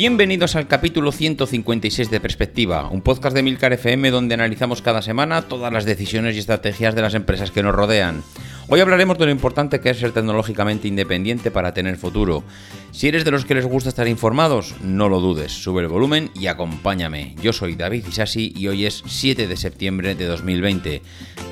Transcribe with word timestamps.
Bienvenidos 0.00 0.54
al 0.54 0.68
capítulo 0.68 1.10
156 1.10 2.08
de 2.08 2.20
Perspectiva, 2.20 2.88
un 2.88 3.02
podcast 3.02 3.34
de 3.34 3.42
Milcar 3.42 3.72
FM 3.72 4.12
donde 4.12 4.34
analizamos 4.34 4.80
cada 4.80 5.02
semana 5.02 5.42
todas 5.42 5.72
las 5.72 5.84
decisiones 5.86 6.36
y 6.36 6.38
estrategias 6.38 6.94
de 6.94 7.02
las 7.02 7.14
empresas 7.14 7.50
que 7.50 7.64
nos 7.64 7.74
rodean. 7.74 8.22
Hoy 8.68 8.78
hablaremos 8.78 9.18
de 9.18 9.24
lo 9.24 9.32
importante 9.32 9.80
que 9.80 9.90
es 9.90 9.98
ser 9.98 10.12
tecnológicamente 10.12 10.86
independiente 10.86 11.50
para 11.50 11.74
tener 11.74 11.96
futuro. 11.96 12.44
Si 12.92 13.08
eres 13.08 13.24
de 13.24 13.32
los 13.32 13.44
que 13.44 13.56
les 13.56 13.66
gusta 13.66 13.88
estar 13.88 14.06
informados, 14.06 14.76
no 14.84 15.08
lo 15.08 15.18
dudes, 15.18 15.50
sube 15.50 15.82
el 15.82 15.88
volumen 15.88 16.30
y 16.32 16.46
acompáñame. 16.46 17.34
Yo 17.42 17.52
soy 17.52 17.74
David 17.74 18.06
Isasi 18.06 18.52
y 18.54 18.68
hoy 18.68 18.86
es 18.86 19.02
7 19.04 19.48
de 19.48 19.56
septiembre 19.56 20.14
de 20.14 20.26
2020. 20.26 21.02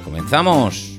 ¡Comenzamos! 0.04 0.95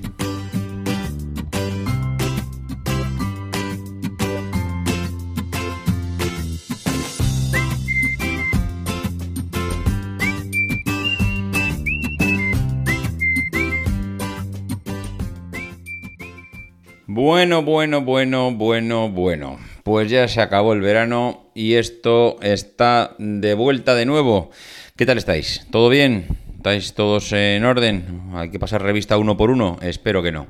Bueno, 17.30 17.62
bueno, 17.62 18.04
bueno, 18.04 18.54
bueno, 18.54 19.10
bueno. 19.10 19.60
Pues 19.84 20.10
ya 20.10 20.30
se 20.30 20.40
acabó 20.40 20.72
el 20.72 20.80
verano 20.80 21.50
y 21.54 21.74
esto 21.74 22.38
está 22.42 23.16
de 23.18 23.54
vuelta 23.54 23.96
de 23.96 24.06
nuevo. 24.06 24.50
¿Qué 24.96 25.06
tal 25.06 25.18
estáis? 25.18 25.68
¿Todo 25.70 25.90
bien? 25.90 26.26
¿Estáis 26.56 26.94
todos 26.94 27.34
en 27.34 27.66
orden? 27.66 28.32
¿Hay 28.34 28.50
que 28.50 28.60
pasar 28.60 28.82
revista 28.82 29.18
uno 29.18 29.36
por 29.36 29.52
uno? 29.52 29.78
Espero 29.82 30.24
que 30.24 30.32
no. 30.32 30.48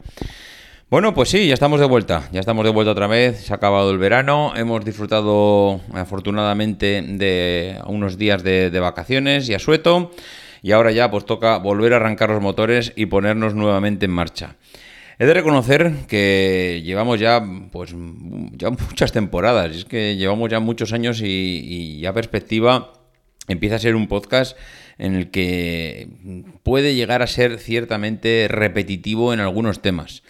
Bueno, 0.91 1.15
pues 1.15 1.29
sí, 1.29 1.47
ya 1.47 1.55
estamos 1.55 1.79
de 1.79 1.87
vuelta. 1.87 2.29
Ya 2.31 2.41
estamos 2.41 2.63
de 2.63 2.69
vuelta 2.69 2.91
otra 2.91 3.07
vez. 3.07 3.39
Se 3.39 3.53
ha 3.53 3.55
acabado 3.55 3.89
el 3.89 3.97
verano. 3.97 4.53
Hemos 4.55 4.85
disfrutado 4.85 5.81
afortunadamente 5.95 7.01
de 7.01 7.81
unos 7.87 8.19
días 8.19 8.43
de, 8.43 8.69
vacaciones 8.79 9.49
y 9.49 9.55
asueto. 9.55 10.11
Y 10.61 10.73
ahora 10.73 10.91
ya 10.91 11.09
pues 11.09 11.25
toca 11.25 11.57
volver 11.57 11.93
a 11.93 11.95
arrancar 11.95 12.29
los 12.29 12.41
motores 12.43 12.93
y 12.95 13.07
ponernos 13.07 13.55
nuevamente 13.55 14.05
en 14.05 14.11
marcha. 14.11 14.57
He 15.19 15.25
de 15.25 15.33
reconocer 15.33 15.93
que 16.07 16.83
llevamos 16.85 17.19
ya, 17.19 17.43
pues, 17.71 17.95
ya 18.51 18.69
muchas 18.69 19.11
temporadas. 19.11 19.75
Es 19.75 19.85
que 19.85 20.15
llevamos 20.15 20.49
ya 20.49 20.59
muchos 20.59 20.93
años 20.93 21.21
y, 21.23 21.99
ya 21.99 22.13
perspectiva 22.13 22.93
empieza 23.47 23.77
a 23.77 23.79
ser 23.79 23.95
un 23.95 24.07
podcast 24.07 24.57
en 24.99 25.15
el 25.15 25.31
que 25.31 26.07
puede 26.63 26.93
llegar 26.93 27.21
a 27.21 27.27
ser 27.27 27.57
ciertamente 27.59 28.47
repetitivo 28.47 29.33
en 29.33 29.39
algunos 29.39 29.81
temas. 29.81 30.21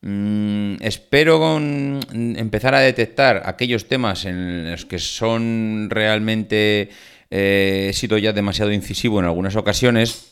Mm, 0.00 0.76
espero 0.80 1.58
empezar 1.58 2.74
a 2.74 2.80
detectar 2.80 3.42
aquellos 3.44 3.86
temas 3.86 4.24
en 4.24 4.72
los 4.72 4.84
que 4.84 4.98
son 4.98 5.88
realmente 5.90 6.88
eh, 7.30 7.86
he 7.90 7.92
sido 7.92 8.18
ya 8.18 8.32
demasiado 8.32 8.72
incisivo 8.72 9.20
en 9.20 9.26
algunas 9.26 9.54
ocasiones 9.54 10.31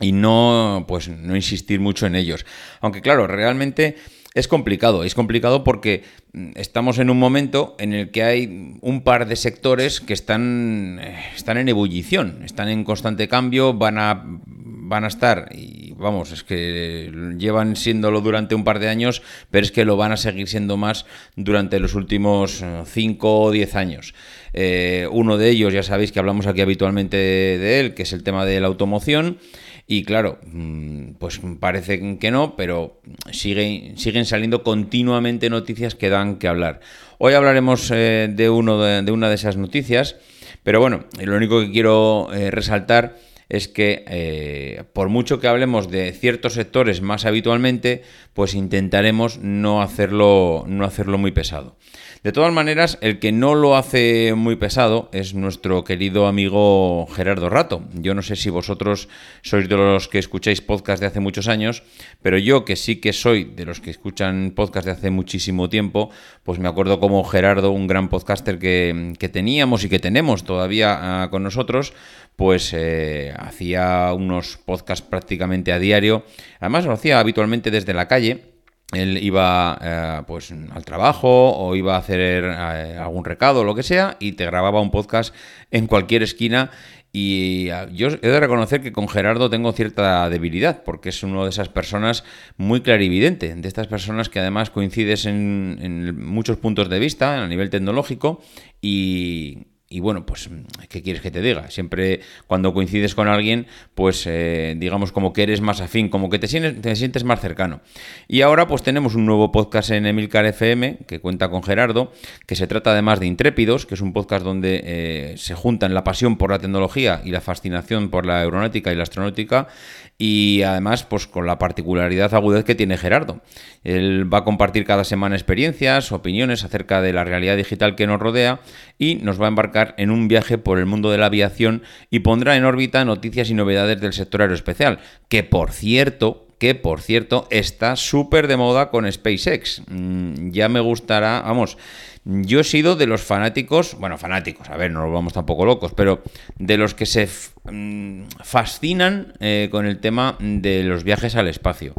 y 0.00 0.12
no, 0.12 0.84
pues, 0.88 1.08
no 1.08 1.36
insistir 1.36 1.80
mucho 1.80 2.06
en 2.06 2.14
ellos. 2.14 2.44
Aunque 2.80 3.00
claro, 3.00 3.26
realmente 3.26 3.96
es 4.34 4.48
complicado. 4.48 5.04
Es 5.04 5.14
complicado 5.14 5.62
porque 5.62 6.02
mm, 6.32 6.50
estamos 6.56 6.98
en 6.98 7.08
un 7.08 7.18
momento 7.18 7.76
en 7.78 7.94
el 7.94 8.10
que 8.10 8.24
hay 8.24 8.76
un 8.80 9.02
par 9.02 9.26
de 9.26 9.36
sectores 9.36 10.00
que 10.00 10.12
están, 10.12 10.98
eh, 11.00 11.16
están 11.36 11.56
en 11.56 11.68
ebullición, 11.68 12.42
están 12.44 12.68
en 12.68 12.82
constante 12.82 13.28
cambio, 13.28 13.74
van 13.74 13.98
a, 13.98 14.24
van 14.24 15.04
a 15.04 15.06
estar, 15.06 15.48
y 15.54 15.94
vamos, 15.96 16.32
es 16.32 16.42
que 16.42 17.10
llevan 17.38 17.76
siéndolo 17.76 18.20
durante 18.20 18.56
un 18.56 18.64
par 18.64 18.80
de 18.80 18.88
años, 18.88 19.22
pero 19.50 19.64
es 19.64 19.72
que 19.72 19.84
lo 19.84 19.96
van 19.96 20.12
a 20.12 20.16
seguir 20.16 20.48
siendo 20.48 20.76
más 20.76 21.06
durante 21.36 21.78
los 21.78 21.94
últimos 21.94 22.62
5 22.84 23.26
eh, 23.26 23.48
o 23.48 23.50
10 23.52 23.74
años. 23.76 24.14
Eh, 24.52 25.08
uno 25.10 25.38
de 25.38 25.48
ellos, 25.50 25.72
ya 25.72 25.84
sabéis 25.84 26.10
que 26.10 26.18
hablamos 26.18 26.46
aquí 26.46 26.60
habitualmente 26.60 27.16
de 27.16 27.80
él, 27.80 27.94
que 27.94 28.02
es 28.02 28.12
el 28.12 28.24
tema 28.24 28.44
de 28.44 28.60
la 28.60 28.66
automoción. 28.66 29.38
Y 29.86 30.04
claro, 30.04 30.38
mm, 30.46 31.14
pues 31.18 31.40
parece 31.60 32.18
que 32.18 32.30
no, 32.30 32.56
pero 32.56 33.00
siguen, 33.30 33.98
siguen 33.98 34.24
saliendo 34.24 34.62
continuamente 34.62 35.50
noticias 35.50 35.94
que 35.94 36.08
dan 36.08 36.36
que 36.36 36.48
hablar. 36.48 36.80
Hoy 37.18 37.34
hablaremos 37.34 37.90
eh, 37.90 38.30
de, 38.32 38.48
uno 38.48 38.82
de, 38.82 39.12
una 39.12 39.28
de 39.28 39.34
esas 39.34 39.56
noticias, 39.58 40.16
pero 40.62 40.80
bueno, 40.80 41.04
lo 41.20 41.36
único 41.36 41.60
que 41.60 41.70
quiero 41.70 42.30
eh, 42.32 42.50
resaltar 42.50 43.16
es 43.50 43.68
que 43.68 44.04
eh, 44.08 44.84
por 44.94 45.10
mucho 45.10 45.38
que 45.38 45.48
hablemos 45.48 45.90
de 45.90 46.12
ciertos 46.12 46.54
sectores 46.54 47.02
más 47.02 47.26
habitualmente, 47.26 48.02
pues 48.32 48.54
intentaremos 48.54 49.38
no 49.38 49.82
hacerlo, 49.82 50.64
no 50.66 50.86
hacerlo 50.86 51.18
muy 51.18 51.32
pesado. 51.32 51.76
De 52.24 52.32
todas 52.32 52.54
maneras, 52.54 52.96
el 53.02 53.18
que 53.18 53.32
no 53.32 53.54
lo 53.54 53.76
hace 53.76 54.32
muy 54.34 54.56
pesado 54.56 55.10
es 55.12 55.34
nuestro 55.34 55.84
querido 55.84 56.26
amigo 56.26 57.06
Gerardo 57.08 57.50
Rato. 57.50 57.82
Yo 57.92 58.14
no 58.14 58.22
sé 58.22 58.34
si 58.34 58.48
vosotros 58.48 59.10
sois 59.42 59.68
de 59.68 59.76
los 59.76 60.08
que 60.08 60.20
escucháis 60.20 60.62
podcast 60.62 61.02
de 61.02 61.06
hace 61.06 61.20
muchos 61.20 61.48
años, 61.48 61.82
pero 62.22 62.38
yo 62.38 62.64
que 62.64 62.76
sí 62.76 62.96
que 62.96 63.12
soy 63.12 63.44
de 63.44 63.66
los 63.66 63.80
que 63.80 63.90
escuchan 63.90 64.54
podcast 64.56 64.86
de 64.86 64.92
hace 64.92 65.10
muchísimo 65.10 65.68
tiempo, 65.68 66.08
pues 66.44 66.58
me 66.58 66.66
acuerdo 66.66 66.98
como 66.98 67.22
Gerardo, 67.24 67.72
un 67.72 67.86
gran 67.86 68.08
podcaster 68.08 68.58
que, 68.58 69.28
teníamos 69.30 69.84
y 69.84 69.90
que 69.90 69.98
tenemos 69.98 70.44
todavía 70.44 71.24
ah, 71.24 71.28
con 71.30 71.42
nosotros, 71.42 71.92
pues 72.36 72.72
eh, 72.72 73.34
hacía 73.36 74.14
unos 74.14 74.56
podcasts 74.64 75.06
prácticamente 75.06 75.72
a 75.72 75.78
diario. 75.78 76.24
Además 76.58 76.86
lo 76.86 76.92
hacía 76.92 77.20
habitualmente 77.20 77.70
desde 77.70 77.92
la 77.92 78.08
calle 78.08 78.53
él 78.94 79.18
iba 79.22 79.78
eh, 79.80 80.22
pues 80.26 80.52
al 80.52 80.84
trabajo 80.84 81.52
o 81.56 81.74
iba 81.76 81.96
a 81.96 81.98
hacer 81.98 82.44
eh, 82.44 82.98
algún 82.98 83.24
recado 83.24 83.60
o 83.60 83.64
lo 83.64 83.74
que 83.74 83.82
sea 83.82 84.16
y 84.20 84.32
te 84.32 84.46
grababa 84.46 84.80
un 84.80 84.90
podcast 84.90 85.34
en 85.70 85.86
cualquier 85.86 86.22
esquina. 86.22 86.70
Y 87.12 87.68
eh, 87.70 87.88
yo 87.92 88.08
he 88.08 88.28
de 88.28 88.40
reconocer 88.40 88.82
que 88.82 88.92
con 88.92 89.08
Gerardo 89.08 89.48
tengo 89.48 89.72
cierta 89.72 90.28
debilidad, 90.30 90.82
porque 90.82 91.10
es 91.10 91.22
uno 91.22 91.44
de 91.44 91.50
esas 91.50 91.68
personas 91.68 92.24
muy 92.56 92.80
clarividente, 92.80 93.54
de 93.54 93.68
estas 93.68 93.86
personas 93.86 94.28
que 94.28 94.40
además 94.40 94.70
coincides 94.70 95.26
en, 95.26 95.78
en 95.80 96.26
muchos 96.26 96.56
puntos 96.56 96.88
de 96.88 96.98
vista 96.98 97.42
a 97.42 97.46
nivel 97.46 97.70
tecnológico 97.70 98.42
y, 98.82 99.73
y 99.88 100.00
bueno, 100.00 100.24
pues, 100.24 100.48
¿qué 100.88 101.02
quieres 101.02 101.20
que 101.20 101.30
te 101.30 101.42
diga? 101.42 101.70
Siempre 101.70 102.20
cuando 102.46 102.72
coincides 102.72 103.14
con 103.14 103.28
alguien, 103.28 103.66
pues 103.94 104.24
eh, 104.26 104.74
digamos 104.78 105.12
como 105.12 105.32
que 105.32 105.42
eres 105.42 105.60
más 105.60 105.80
afín, 105.82 106.08
como 106.08 106.30
que 106.30 106.38
te 106.38 106.48
sientes, 106.48 106.80
te 106.80 106.96
sientes 106.96 107.22
más 107.22 107.40
cercano. 107.40 107.80
Y 108.26 108.40
ahora 108.40 108.66
pues 108.66 108.82
tenemos 108.82 109.14
un 109.14 109.26
nuevo 109.26 109.52
podcast 109.52 109.90
en 109.90 110.06
Emilcar 110.06 110.46
FM 110.46 111.00
que 111.06 111.20
cuenta 111.20 111.50
con 111.50 111.62
Gerardo, 111.62 112.12
que 112.46 112.56
se 112.56 112.66
trata 112.66 112.92
además 112.92 113.20
de 113.20 113.26
Intrépidos, 113.26 113.84
que 113.84 113.94
es 113.94 114.00
un 114.00 114.14
podcast 114.14 114.42
donde 114.42 114.80
eh, 114.84 115.34
se 115.36 115.54
juntan 115.54 115.92
la 115.92 116.02
pasión 116.02 116.38
por 116.38 116.50
la 116.50 116.58
tecnología 116.58 117.20
y 117.22 117.30
la 117.30 117.42
fascinación 117.42 118.08
por 118.08 118.24
la 118.24 118.40
aeronáutica 118.40 118.90
y 118.90 118.96
la 118.96 119.02
astronáutica 119.02 119.68
y 120.16 120.62
además 120.62 121.04
pues 121.04 121.26
con 121.26 121.46
la 121.46 121.58
particularidad 121.58 122.32
agudez 122.34 122.64
que 122.64 122.74
tiene 122.74 122.96
Gerardo. 122.96 123.42
Él 123.82 124.32
va 124.32 124.38
a 124.38 124.44
compartir 124.44 124.84
cada 124.84 125.04
semana 125.04 125.36
experiencias, 125.36 126.10
opiniones 126.10 126.64
acerca 126.64 127.02
de 127.02 127.12
la 127.12 127.24
realidad 127.24 127.56
digital 127.56 127.96
que 127.96 128.06
nos 128.06 128.20
rodea 128.20 128.60
y 128.98 129.16
nos 129.16 129.40
va 129.40 129.46
a 129.46 129.48
embarcar 129.48 129.73
en 129.96 130.10
un 130.10 130.28
viaje 130.28 130.58
por 130.58 130.78
el 130.78 130.86
mundo 130.86 131.10
de 131.10 131.18
la 131.18 131.26
aviación 131.26 131.82
y 132.10 132.20
pondrá 132.20 132.56
en 132.56 132.64
órbita 132.64 133.04
noticias 133.04 133.50
y 133.50 133.54
novedades 133.54 134.00
del 134.00 134.12
sector 134.12 134.42
aeroespacial, 134.42 135.00
que 135.28 135.42
por 135.42 135.72
cierto, 135.72 136.46
que 136.58 136.74
por 136.74 137.00
cierto 137.00 137.46
está 137.50 137.96
súper 137.96 138.46
de 138.46 138.56
moda 138.56 138.90
con 138.90 139.10
SpaceX. 139.10 139.82
Mm, 139.88 140.50
ya 140.50 140.68
me 140.68 140.80
gustará, 140.80 141.42
vamos, 141.42 141.76
yo 142.24 142.60
he 142.60 142.64
sido 142.64 142.96
de 142.96 143.06
los 143.06 143.22
fanáticos, 143.22 143.96
bueno, 143.98 144.16
fanáticos, 144.16 144.70
a 144.70 144.76
ver, 144.76 144.90
no 144.90 145.00
nos 145.00 145.12
vamos 145.12 145.34
tampoco 145.34 145.66
locos, 145.66 145.92
pero 145.94 146.22
de 146.58 146.78
los 146.78 146.94
que 146.94 147.04
se 147.04 147.28
mm, 147.64 148.24
fascinan 148.42 149.34
eh, 149.40 149.68
con 149.70 149.84
el 149.84 149.98
tema 149.98 150.36
de 150.40 150.84
los 150.84 151.04
viajes 151.04 151.36
al 151.36 151.48
espacio. 151.48 151.94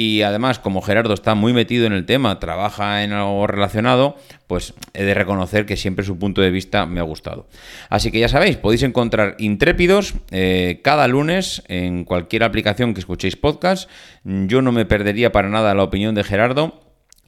Y 0.00 0.22
además 0.22 0.58
como 0.58 0.80
Gerardo 0.80 1.12
está 1.12 1.34
muy 1.34 1.52
metido 1.52 1.84
en 1.84 1.92
el 1.92 2.06
tema, 2.06 2.40
trabaja 2.40 3.04
en 3.04 3.12
algo 3.12 3.46
relacionado, 3.46 4.16
pues 4.46 4.72
he 4.94 5.04
de 5.04 5.12
reconocer 5.12 5.66
que 5.66 5.76
siempre 5.76 6.06
su 6.06 6.18
punto 6.18 6.40
de 6.40 6.50
vista 6.50 6.86
me 6.86 7.00
ha 7.00 7.02
gustado. 7.02 7.48
Así 7.90 8.10
que 8.10 8.18
ya 8.18 8.30
sabéis, 8.30 8.56
podéis 8.56 8.82
encontrar 8.82 9.36
Intrépidos 9.38 10.14
eh, 10.30 10.80
cada 10.82 11.06
lunes 11.06 11.62
en 11.68 12.06
cualquier 12.06 12.44
aplicación 12.44 12.94
que 12.94 13.00
escuchéis 13.00 13.36
podcast. 13.36 13.90
Yo 14.24 14.62
no 14.62 14.72
me 14.72 14.86
perdería 14.86 15.32
para 15.32 15.50
nada 15.50 15.74
la 15.74 15.82
opinión 15.82 16.14
de 16.14 16.24
Gerardo 16.24 16.80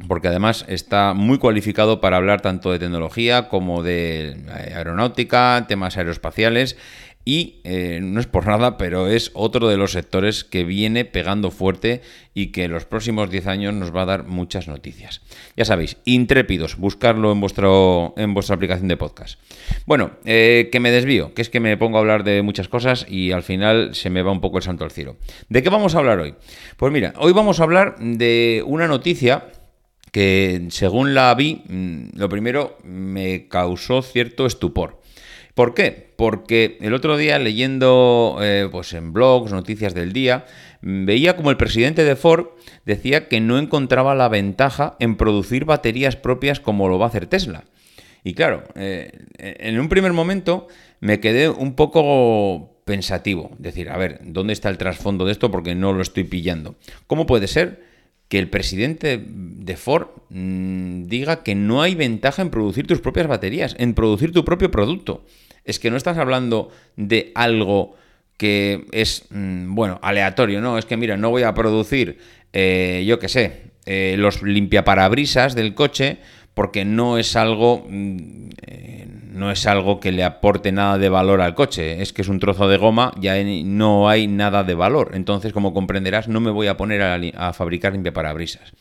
porque 0.09 0.29
además 0.29 0.65
está 0.67 1.13
muy 1.13 1.37
cualificado 1.37 2.01
para 2.01 2.17
hablar 2.17 2.41
tanto 2.41 2.73
de 2.73 2.79
tecnología 2.79 3.49
como 3.49 3.83
de 3.83 4.37
aeronáutica, 4.75 5.67
temas 5.69 5.99
aeroespaciales 5.99 6.79
y 7.25 7.61
eh, 7.65 8.01
no 8.03 8.21
es 8.21 8.27
por 8.27 8.47
nada, 8.47 8.77
pero 8.77 9.09
es 9.09 9.31
otro 9.35 9.69
de 9.69 9.77
los 9.77 9.93
sectores 9.93 10.45
que 10.45 10.65
viene 10.65 11.05
pegando 11.05 11.51
fuerte 11.51 12.03
y 12.35 12.49
que 12.49 12.65
en 12.65 12.73
los 12.73 12.85
próximos 12.85 13.31
10 13.31 13.47
años 13.47 13.75
nos 13.75 13.95
va 13.95 14.03
a 14.03 14.07
dar 14.07 14.27
muchas 14.27 14.69
noticias. 14.69 15.21
Ya 15.57 15.65
sabéis, 15.65 15.99
intrépidos, 16.05 16.77
buscarlo 16.77 17.31
en, 17.33 17.41
vuestro, 17.41 18.15
en 18.17 18.35
vuestra 18.35 18.57
aplicación 18.57 18.89
de 18.89 18.97
podcast. 18.97 19.39
Bueno, 19.87 20.13
eh, 20.25 20.69
que 20.73 20.81
me 20.81 20.91
desvío, 20.91 21.35
que 21.35 21.43
es 21.43 21.51
que 21.51 21.61
me 21.61 21.77
pongo 21.77 21.99
a 21.99 22.01
hablar 22.01 22.25
de 22.25 22.43
muchas 22.43 22.69
cosas 22.69 23.07
y 23.09 23.33
al 23.33 23.43
final 23.43 23.95
se 23.95 24.11
me 24.11 24.23
va 24.23 24.33
un 24.33 24.41
poco 24.41 24.59
el 24.59 24.65
santo 24.65 24.85
al 24.85 24.91
cielo. 24.91 25.17
¿De 25.49 25.63
qué 25.63 25.69
vamos 25.69 25.95
a 25.95 25.99
hablar 25.99 26.19
hoy? 26.19 26.35
Pues 26.77 26.93
mira, 26.93 27.13
hoy 27.19 27.33
vamos 27.33 27.61
a 27.61 27.65
hablar 27.65 27.97
de 27.99 28.63
una 28.67 28.89
noticia 28.89 29.45
que 30.13 30.67
según 30.69 31.15
la 31.15 31.35
vi, 31.35 31.63
mm, 31.67 32.19
lo 32.19 32.29
primero 32.29 32.79
me 32.85 33.49
causó 33.49 34.03
cierto 34.03 34.47
estupor. 34.47 35.02
¿Por 35.55 35.75
qué? 35.75 36.13
Porque 36.17 36.79
el 36.81 36.95
otro 36.95 37.17
día 37.17 37.39
leyendo 37.39 38.39
eh, 38.41 38.69
pues 38.71 38.93
en 38.95 39.13
blogs, 39.13 39.53
noticias 39.53 39.95
del 39.95 40.13
día, 40.13 40.47
veía 40.81 41.37
como 41.37 41.51
el 41.51 41.57
presidente 41.57 42.05
de 42.05 42.17
Ford 42.17 42.47
decía 42.87 43.29
que 43.29 43.41
no 43.41 43.59
encontraba 43.59 44.15
la 44.15 44.29
ventaja 44.29 44.97
en 44.99 45.17
producir 45.17 45.65
baterías 45.65 46.17
propias 46.17 46.61
como 46.61 46.89
lo 46.89 46.99
va 46.99 47.07
a 47.07 47.09
hacer 47.09 47.27
Tesla. 47.27 47.65
Y 48.25 48.35
claro, 48.35 48.65
eh, 48.77 49.27
en 49.39 49.79
un 49.79 49.89
primer 49.89 50.13
momento 50.13 50.69
me 51.01 51.21
quedé 51.21 51.49
un 51.49 51.75
poco 51.75 52.81
pensativo, 52.85 53.51
decir, 53.59 53.91
a 53.91 53.97
ver, 53.97 54.21
¿dónde 54.23 54.53
está 54.53 54.69
el 54.69 54.79
trasfondo 54.79 55.25
de 55.25 55.33
esto? 55.33 55.51
Porque 55.51 55.75
no 55.75 55.93
lo 55.93 56.03
estoy 56.03 56.25
pillando. 56.25 56.77
¿Cómo 57.07 57.27
puede 57.27 57.47
ser 57.47 57.92
que 58.33 58.39
el 58.39 58.49
presidente 58.49 59.23
de 59.23 59.77
Ford 59.77 60.07
mm, 60.31 61.03
diga 61.05 61.43
que 61.43 61.55
no 61.55 61.83
hay 61.83 61.95
ventaja 61.95 62.41
en 62.41 62.49
producir 62.49 62.87
tus 62.87 63.03
propias 63.03 63.27
baterías, 63.27 63.77
en 63.79 63.93
producir 63.93 64.33
tu 64.33 64.43
propio 64.43 64.71
producto? 64.71 65.27
es 65.67 65.79
que 65.79 65.91
no 65.91 65.99
estás 65.99 66.17
hablando 66.17 66.71
de 66.97 67.31
algo 67.35 67.95
que 68.39 68.87
es, 68.91 69.27
mm, 69.29 69.75
bueno, 69.75 70.01
aleatorio, 70.03 70.63
¿no? 70.63 70.79
Es 70.79 70.87
que, 70.87 70.97
mira, 70.97 71.19
no 71.19 71.29
voy 71.29 71.43
a 71.43 71.53
producir, 71.53 72.21
eh, 72.55 73.05
yo 73.07 73.19
qué 73.19 73.29
sé, 73.29 73.73
eh, 73.85 74.17
los 74.19 74.43
limpiaparabrisas 74.43 75.55
del 75.55 75.75
coche 75.75 76.17
porque 76.55 76.85
no 76.85 77.19
es 77.19 77.37
algo... 77.37 77.87
Mm, 77.89 78.49
eh, 78.67 79.09
no 79.33 79.51
es 79.51 79.67
algo 79.67 79.99
que 79.99 80.13
le 80.13 80.25
aporte 80.25 80.73
nada 80.73 80.99
de 80.99 81.09
valor 81.09 81.41
al 81.41 81.55
coche, 81.55 82.03
es 82.03 82.13
que 82.13 82.21
es 82.21 82.29
un 82.29 82.39
trozo 82.39 82.69
de 82.69 82.77
goma, 82.77 83.15
ya 83.19 83.35
no 83.65 84.09
hay 84.11 84.27
nada 84.27 84.63
de 84.63 84.75
valor. 84.75 85.13
Entonces, 85.15 85.55
como 85.55 85.73
comprenderás, 85.73 86.29
no 86.29 86.41
me 86.41 86.51
voy 86.51 86.67
a 86.67 86.77
poner 86.77 87.01
a, 87.01 87.19
a 87.49 87.53
fabricar 87.55 87.95
limpiaparabrisas. 87.95 88.73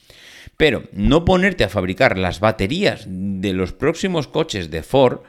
Pero 0.57 0.83
no 0.91 1.23
ponerte 1.23 1.63
a 1.63 1.69
fabricar 1.69 2.17
las 2.17 2.41
baterías 2.41 3.05
de 3.07 3.53
los 3.53 3.71
próximos 3.71 4.27
coches 4.27 4.69
de 4.69 4.83
Ford, 4.83 5.21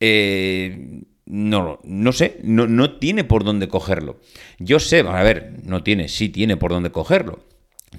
eh, 0.00 1.02
no, 1.26 1.78
no 1.84 2.12
sé, 2.12 2.38
no, 2.42 2.66
no 2.66 2.98
tiene 2.98 3.24
por 3.24 3.44
dónde 3.44 3.68
cogerlo. 3.68 4.20
Yo 4.58 4.80
sé, 4.80 5.00
a 5.00 5.22
ver, 5.22 5.52
no 5.64 5.82
tiene, 5.82 6.08
sí 6.08 6.28
tiene 6.28 6.56
por 6.56 6.72
dónde 6.72 6.90
cogerlo. 6.90 7.40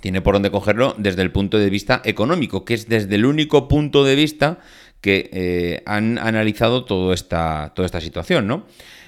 Tiene 0.02 0.22
por 0.22 0.36
dónde 0.36 0.52
cogerlo 0.52 0.96
desde 0.98 1.22
el 1.22 1.32
punto 1.32 1.58
de 1.58 1.70
vista 1.70 2.02
económico, 2.06 2.66
que 2.66 2.74
es 2.74 2.88
desde 2.88 3.16
el 3.16 3.26
único 3.26 3.68
punto 3.68 4.04
de 4.04 4.16
vista 4.16 4.60
que 5.02 5.30
eh, 5.32 5.84
han 5.86 6.18
analizado 6.18 6.86
toda 6.86 7.14
esta, 7.14 7.72
toda 7.76 7.86
esta 7.86 8.02
situación, 8.02 8.48
¿no? 8.48 8.66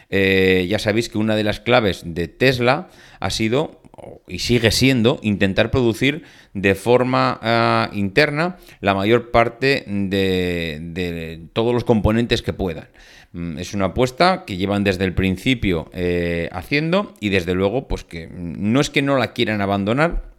Eh, 0.09 0.67
ya 0.69 0.77
sabéis 0.77 1.07
que 1.07 1.17
una 1.17 1.35
de 1.35 1.43
las 1.43 1.61
claves 1.61 2.01
de 2.05 2.27
Tesla 2.27 2.89
ha 3.19 3.29
sido 3.29 3.81
y 4.27 4.39
sigue 4.39 4.71
siendo 4.71 5.19
intentar 5.21 5.71
producir 5.71 6.23
de 6.53 6.75
forma 6.75 7.39
ah, 7.41 7.89
interna 7.93 8.57
la 8.79 8.93
mayor 8.93 9.31
parte 9.31 9.85
de, 9.87 11.47
todos 11.53 11.73
los 11.73 11.83
componentes 11.83 12.41
que 12.41 12.53
puedan. 12.53 12.89
Mm, 13.31 13.59
es 13.59 13.73
una 13.73 13.85
apuesta 13.85 14.43
que 14.45 14.57
llevan 14.57 14.83
desde 14.83 15.05
el 15.05 15.13
principio 15.13 15.89
eh, 15.93 16.49
haciendo 16.51 17.13
y 17.19 17.29
desde 17.29 17.53
luego 17.53 17.87
pues 17.87 18.03
que 18.03 18.27
no 18.27 18.81
es 18.81 18.89
que 18.89 19.01
no 19.01 19.17
la 19.17 19.33
quieran 19.33 19.61
abandonar, 19.61 20.30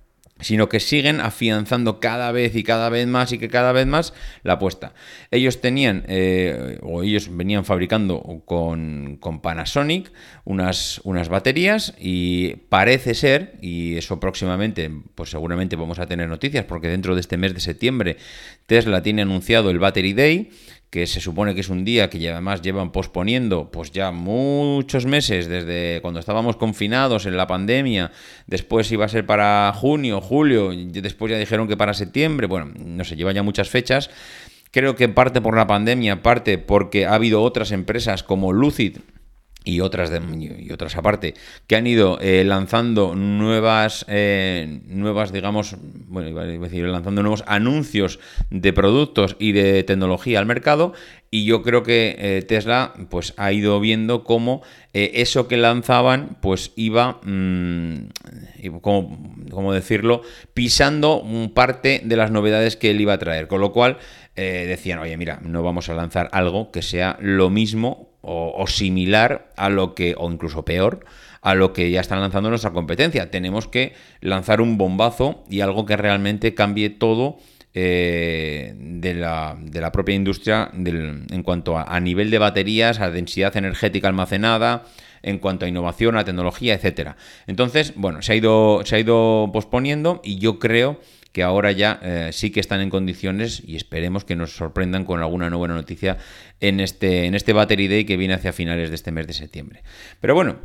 sino 0.43 0.69
que 0.69 0.81
siguen 0.81 1.21
afianzando 1.21 2.01
cada 2.01 2.31
vez 2.33 2.55
y 2.55 2.63
cada 2.63 2.89
vez 2.89 3.07
más 3.07 3.33
y 3.33 3.39
que 3.39 3.49
cada 3.49 3.73
vez 3.73 3.87
más 3.87 4.13
la 4.43 4.55
apuesta. 4.55 4.95
Ellos 5.31 5.61
tenían, 5.61 6.05
eh, 6.09 6.79
o 6.83 7.03
ellos 7.03 7.35
venían 7.35 7.65
fabricando 7.65 8.43
con, 8.45 9.19
Panasonic 9.43 10.13
unas, 10.45 11.01
unas, 11.05 11.29
baterías 11.29 11.95
y 11.99 12.57
parece 12.69 13.15
ser, 13.15 13.55
y 13.61 13.97
eso 13.97 14.21
próximamente, 14.21 14.91
pues 15.15 15.31
seguramente 15.31 15.77
vamos 15.77 15.99
a 15.99 16.07
tener 16.07 16.29
noticias, 16.29 16.65
porque 16.65 16.89
dentro 16.89 17.15
de 17.15 17.21
este 17.21 17.37
mes 17.37 17.55
de 17.55 17.61
septiembre 17.61 18.17
Tesla 18.67 19.03
tiene 19.03 19.23
anunciado 19.23 19.71
el 19.71 19.79
Battery 19.79 20.13
Day, 20.13 20.51
que 20.93 21.07
se 21.07 21.21
supone 21.21 21.55
que 21.55 21.63
es 21.63 21.71
un 21.71 21.87
día 21.87 22.11
que 22.11 22.29
además 22.29 22.61
llevan 22.61 22.93
posponiendo 22.93 23.71
pues 23.71 23.93
ya 23.93 24.13
muchos 24.13 25.07
meses 25.07 25.49
desde 25.49 26.03
cuando 26.03 26.21
estábamos 26.21 26.57
confinados 26.57 27.25
en 27.25 27.35
la 27.39 27.47
pandemia, 27.47 28.13
después 28.47 28.93
iba 28.93 29.07
a 29.07 29.09
ser 29.09 29.25
para 29.25 29.73
junio, 29.75 30.21
julio, 30.21 30.71
después 30.71 31.33
ya 31.33 31.39
dijeron 31.39 31.67
que 31.67 31.79
para 31.79 31.95
septiembre, 31.95 32.47
bueno, 32.47 32.73
no 32.77 33.05
sé, 33.05 33.17
lleva 33.17 33.33
ya 33.33 33.43
muchas 33.43 33.71
fechas. 33.71 34.11
Creo 34.71 34.95
que 34.95 35.09
parte 35.09 35.41
por 35.41 35.57
la 35.57 35.67
pandemia, 35.67 36.23
parte 36.23 36.59
porque 36.59 37.07
ha 37.07 37.15
habido 37.15 37.41
otras 37.43 37.73
empresas 37.73 38.23
como 38.23 38.53
Lucid 38.53 38.99
y 39.65 39.81
otras 39.81 40.11
de, 40.11 40.21
y 40.59 40.73
otras 40.73 40.97
aparte 40.97 41.35
que 41.67 41.77
han 41.77 41.87
ido 41.87 42.19
eh, 42.21 42.45
lanzando 42.45 43.15
nuevas 43.15 44.05
eh, 44.09 44.81
nuevas 44.87 45.33
digamos 45.33 45.77
bueno 46.07 46.35
decir 46.61 46.85
lanzando 46.87 47.23
nuevos 47.23 47.45
anuncios 47.47 48.19
de 48.51 48.73
productos 48.73 49.37
y 49.39 49.53
de 49.53 49.85
tecnología 49.85 50.39
al 50.39 50.47
mercado 50.47 50.93
y 51.31 51.45
yo 51.45 51.63
creo 51.63 51.83
que 51.83 52.17
eh, 52.19 52.43
Tesla 52.43 52.93
pues 53.09 53.35
ha 53.37 53.53
ido 53.53 53.81
viendo 53.81 54.23
cómo 54.23 54.63
eso 54.93 55.49
que 55.49 55.57
lanzaban 55.57 56.37
pues 56.43 56.73
iba 56.77 57.21
mm, 57.23 58.09
como, 58.83 59.73
decirlo 59.73 60.21
pisando 60.53 61.25
parte 61.55 62.03
de 62.05 62.17
las 62.17 62.31
novedades 62.31 62.77
que 62.77 62.91
él 62.91 63.01
iba 63.01 63.15
a 63.15 63.19
traer. 63.19 63.49
Con 63.49 63.63
lo 63.63 63.73
cual 63.73 63.97
decían 64.35 64.99
oye 64.99 65.17
mira 65.17 65.41
no 65.43 65.63
vamos 65.63 65.89
a 65.89 65.95
lanzar 65.95 66.29
algo 66.33 66.71
que 66.71 66.83
sea 66.83 67.17
lo 67.21 67.49
mismo 67.49 68.12
o, 68.23 68.67
similar 68.67 69.53
a 69.57 69.69
lo 69.69 69.95
que, 69.95 70.15
o 70.17 70.31
incluso 70.31 70.65
peor, 70.65 71.05
a 71.41 71.55
lo 71.55 71.73
que 71.73 71.91
ya 71.91 72.01
están 72.01 72.21
lanzando 72.21 72.49
nuestra 72.49 72.73
competencia. 72.73 73.31
Tenemos 73.31 73.67
que 73.67 73.95
lanzar 74.21 74.61
un 74.61 74.79
bombazo 74.79 75.45
y 75.51 75.61
algo 75.61 75.85
que 75.85 75.97
realmente 75.97 76.55
cambie 76.55 76.89
todo 76.89 77.39
eh, 77.75 78.75
de, 78.77 79.15
la, 79.15 79.57
de, 79.59 79.81
la, 79.81 79.91
propia 79.91 80.15
industria 80.15 80.71
en 80.73 81.43
cuanto 81.43 81.77
a, 81.79 81.99
nivel 82.01 82.31
de 82.31 82.39
baterías, 82.39 83.01
a 83.01 83.11
densidad 83.11 83.57
energética 83.57 84.09
almacenada, 84.09 84.85
en 85.23 85.39
cuanto 85.39 85.65
a 85.65 85.69
innovación, 85.69 86.17
a 86.17 86.25
tecnología, 86.25 86.75
etcétera. 86.75 87.17
Entonces, 87.47 87.95
bueno, 87.97 88.23
se 88.23 88.33
ha 88.33 88.37
ido, 88.37 88.83
se 88.85 88.97
ha 88.97 88.99
ido 89.01 89.51
posponiendo 89.53 90.21
y 90.23 90.39
yo 90.39 90.59
creo 90.59 91.01
que 91.33 91.43
ahora 91.43 91.73
ya 91.73 91.99
eh, 92.03 92.31
sí 92.33 92.51
que 92.51 92.61
están 92.61 92.81
en 92.81 92.91
condiciones 92.91 93.63
y 93.67 93.77
esperemos 93.77 94.25
que 94.25 94.37
nos 94.37 94.55
sorprendan 94.55 95.05
con 95.05 95.21
alguna 95.21 95.51
nueva 95.51 95.69
noticia 95.69 96.19
en 96.61 96.81
este, 96.81 97.25
en 97.25 97.35
este 97.35 97.53
Battery 97.53 97.89
Day 97.89 98.05
que 98.05 98.17
viene 98.17 98.35
hacia 98.35 98.53
finales 98.53 98.91
de 98.91 98.95
este 98.95 99.13
mes 99.13 99.27
de 99.27 99.33
septiembre. 99.33 99.83
Pero 100.21 100.35
bueno, 100.35 100.59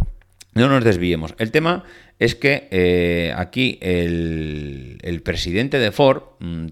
no 0.54 0.68
nos 0.70 0.84
desviemos. 0.84 1.36
El 1.38 1.52
tema 1.52 1.84
es 2.20 2.36
que 2.36 2.68
eh, 2.72 3.34
aquí 3.36 3.78
el, 3.82 5.22
presidente 5.24 5.80
de 5.80 5.92
Ford, 5.92 6.24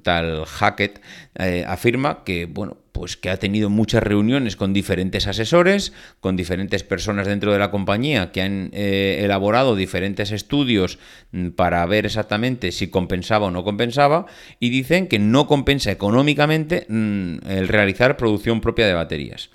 tal 0.04 0.46
Hackett, 0.46 1.02
eh, 1.38 1.64
afirma 1.68 2.24
que, 2.24 2.46
bueno, 2.46 2.78
pues 2.96 3.18
que 3.18 3.30
ha 3.30 3.36
tenido 3.36 3.70
muchas 3.70 4.02
reuniones 4.02 4.56
con 4.56 4.72
diferentes 4.72 5.28
asesores, 5.28 5.92
con 6.22 6.38
diferentes 6.38 6.84
personas 6.84 7.28
dentro 7.28 7.52
de 7.52 7.60
la 7.60 7.70
compañía 7.70 8.32
que 8.32 8.42
han 8.42 8.70
eh, 8.72 9.20
elaborado 9.22 9.76
diferentes 9.76 10.32
estudios 10.32 10.98
mm, 11.34 11.50
para 11.50 11.86
ver 11.88 12.06
exactamente 12.06 12.72
si 12.72 12.88
compensaba 12.88 13.48
o 13.48 13.52
no 13.52 13.66
compensaba 13.66 14.28
y 14.62 14.70
dicen 14.70 15.08
que 15.08 15.20
no 15.20 15.46
compensa 15.46 15.92
económicamente 15.92 16.86
mm, 16.88 17.40
el 17.50 17.68
realizar 17.68 18.16
producción 18.16 18.62
propia 18.62 18.88
de 18.88 18.94
baterías. 18.94 19.50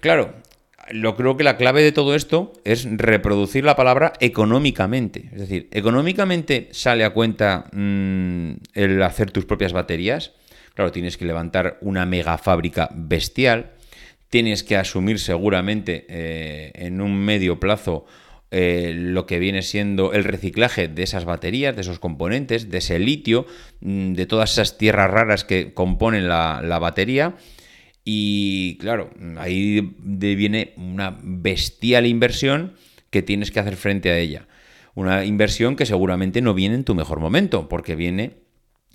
claro, 0.00 0.34
lo 0.90 1.14
creo 1.14 1.36
que 1.36 1.44
la 1.44 1.56
clave 1.56 1.84
de 1.84 1.92
todo 1.92 2.16
esto 2.16 2.54
es 2.64 2.88
reproducir 2.90 3.64
la 3.64 3.76
palabra 3.76 4.14
económicamente. 4.18 5.28
Es 5.32 5.42
decir, 5.42 5.68
económicamente 5.70 6.70
sale 6.72 7.04
a 7.04 7.10
cuenta 7.10 7.66
mm, 7.70 8.50
el 8.74 9.00
hacer 9.04 9.30
tus 9.30 9.44
propias 9.44 9.72
baterías. 9.72 10.32
Claro, 10.80 10.92
tienes 10.92 11.18
que 11.18 11.26
levantar 11.26 11.76
una 11.82 12.06
mega 12.06 12.38
fábrica 12.38 12.88
bestial. 12.94 13.72
Tienes 14.30 14.64
que 14.64 14.78
asumir 14.78 15.18
seguramente 15.18 16.06
eh, 16.08 16.72
en 16.74 17.02
un 17.02 17.18
medio 17.22 17.60
plazo 17.60 18.06
eh, 18.50 18.94
lo 18.96 19.26
que 19.26 19.38
viene 19.38 19.60
siendo 19.60 20.14
el 20.14 20.24
reciclaje 20.24 20.88
de 20.88 21.02
esas 21.02 21.26
baterías, 21.26 21.76
de 21.76 21.82
esos 21.82 21.98
componentes, 21.98 22.70
de 22.70 22.78
ese 22.78 22.98
litio, 22.98 23.44
mm, 23.82 24.14
de 24.14 24.24
todas 24.24 24.52
esas 24.52 24.78
tierras 24.78 25.10
raras 25.10 25.44
que 25.44 25.74
componen 25.74 26.28
la, 26.28 26.62
la 26.64 26.78
batería. 26.78 27.34
Y 28.02 28.78
claro, 28.78 29.10
ahí 29.36 29.82
viene 29.98 30.72
una 30.78 31.18
bestial 31.22 32.06
inversión 32.06 32.72
que 33.10 33.20
tienes 33.20 33.50
que 33.50 33.60
hacer 33.60 33.76
frente 33.76 34.10
a 34.10 34.16
ella. 34.16 34.48
Una 34.94 35.26
inversión 35.26 35.76
que 35.76 35.84
seguramente 35.84 36.40
no 36.40 36.54
viene 36.54 36.76
en 36.76 36.84
tu 36.84 36.94
mejor 36.94 37.20
momento, 37.20 37.68
porque 37.68 37.96
viene 37.96 38.48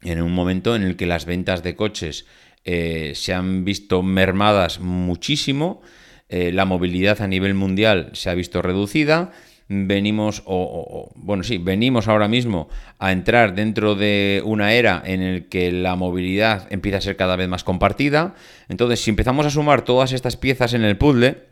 en 0.06 0.22
un 0.22 0.34
momento 0.34 0.76
en 0.76 0.84
el 0.84 0.96
que 0.96 1.06
las 1.06 1.26
ventas 1.26 1.64
de 1.64 1.76
coches 1.76 2.26
eh, 2.64 3.14
se 3.16 3.34
han 3.34 3.66
visto 3.66 4.04
mermadas 4.04 4.80
muchísimo, 4.80 5.82
eh, 6.30 6.52
la 6.52 6.66
movilidad 6.66 7.22
a 7.22 7.28
nivel 7.28 7.54
mundial 7.54 8.10
se 8.14 8.30
ha 8.30 8.34
visto 8.34 8.62
reducida, 8.62 9.32
venimos, 9.68 10.44
o, 10.46 11.12
bueno, 11.16 11.44
sí, 11.44 11.58
venimos 11.58 12.08
ahora 12.08 12.28
mismo 12.28 12.70
a 13.00 13.12
entrar 13.12 13.56
dentro 13.56 13.96
de 13.96 14.42
una 14.46 14.74
era 14.74 15.02
en 15.06 15.22
el 15.22 15.50
que 15.50 15.72
la 15.72 15.96
movilidad 15.96 16.68
empieza 16.72 16.98
a 17.00 17.02
ser 17.02 17.16
cada 17.16 17.36
vez 17.36 17.48
más 17.48 17.64
compartida. 17.64 18.36
Entonces, 18.70 19.02
si 19.02 19.10
empezamos 19.10 19.46
a 19.46 19.50
sumar 19.50 19.84
todas 19.84 20.12
estas 20.12 20.38
piezas 20.38 20.74
en 20.74 20.84
el 20.84 20.98
puzzle, 20.98 21.44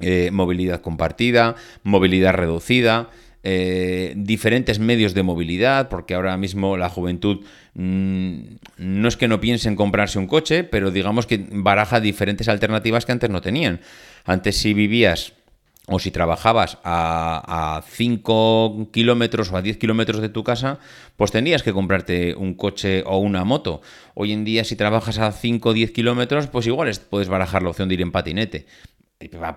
eh, 0.00 0.30
movilidad 0.32 0.80
compartida, 0.80 1.56
movilidad 1.82 2.32
reducida, 2.32 3.10
eh, 3.42 4.12
diferentes 4.16 4.78
medios 4.78 5.14
de 5.14 5.22
movilidad, 5.22 5.88
porque 5.88 6.14
ahora 6.14 6.36
mismo 6.36 6.76
la 6.76 6.90
juventud 6.90 7.44
mm, 7.74 8.38
no 8.76 9.08
es 9.08 9.16
que 9.16 9.28
no 9.28 9.40
piense 9.40 9.68
en 9.68 9.76
comprarse 9.76 10.18
un 10.18 10.26
coche, 10.26 10.64
pero 10.64 10.90
digamos 10.90 11.26
que 11.26 11.46
baraja 11.50 12.00
diferentes 12.00 12.48
alternativas 12.48 13.06
que 13.06 13.12
antes 13.12 13.30
no 13.30 13.40
tenían. 13.40 13.80
Antes 14.24 14.56
si 14.56 14.74
vivías 14.74 15.32
o 15.86 15.98
si 15.98 16.10
trabajabas 16.10 16.78
a, 16.84 17.82
5 17.88 18.90
kilómetros 18.92 19.50
o 19.50 19.56
a 19.56 19.62
10 19.62 19.76
kilómetros 19.76 20.20
de 20.20 20.28
tu 20.28 20.44
casa, 20.44 20.78
pues 21.16 21.32
tenías 21.32 21.62
que 21.62 21.72
comprarte 21.72 22.34
un 22.36 22.54
coche 22.54 23.02
o 23.06 23.18
una 23.18 23.44
moto. 23.44 23.82
Hoy 24.14 24.32
en 24.32 24.44
día, 24.44 24.64
si 24.64 24.76
trabajas 24.76 25.18
a 25.18 25.32
5 25.32 25.68
o 25.68 25.72
10 25.72 25.90
kilómetros, 25.90 26.46
pues 26.46 26.66
igual 26.66 26.92
puedes 27.08 27.28
barajar 27.28 27.62
la 27.62 27.70
opción 27.70 27.88
de 27.88 27.94
ir 27.94 28.02
en 28.02 28.12
patinete. 28.12 28.66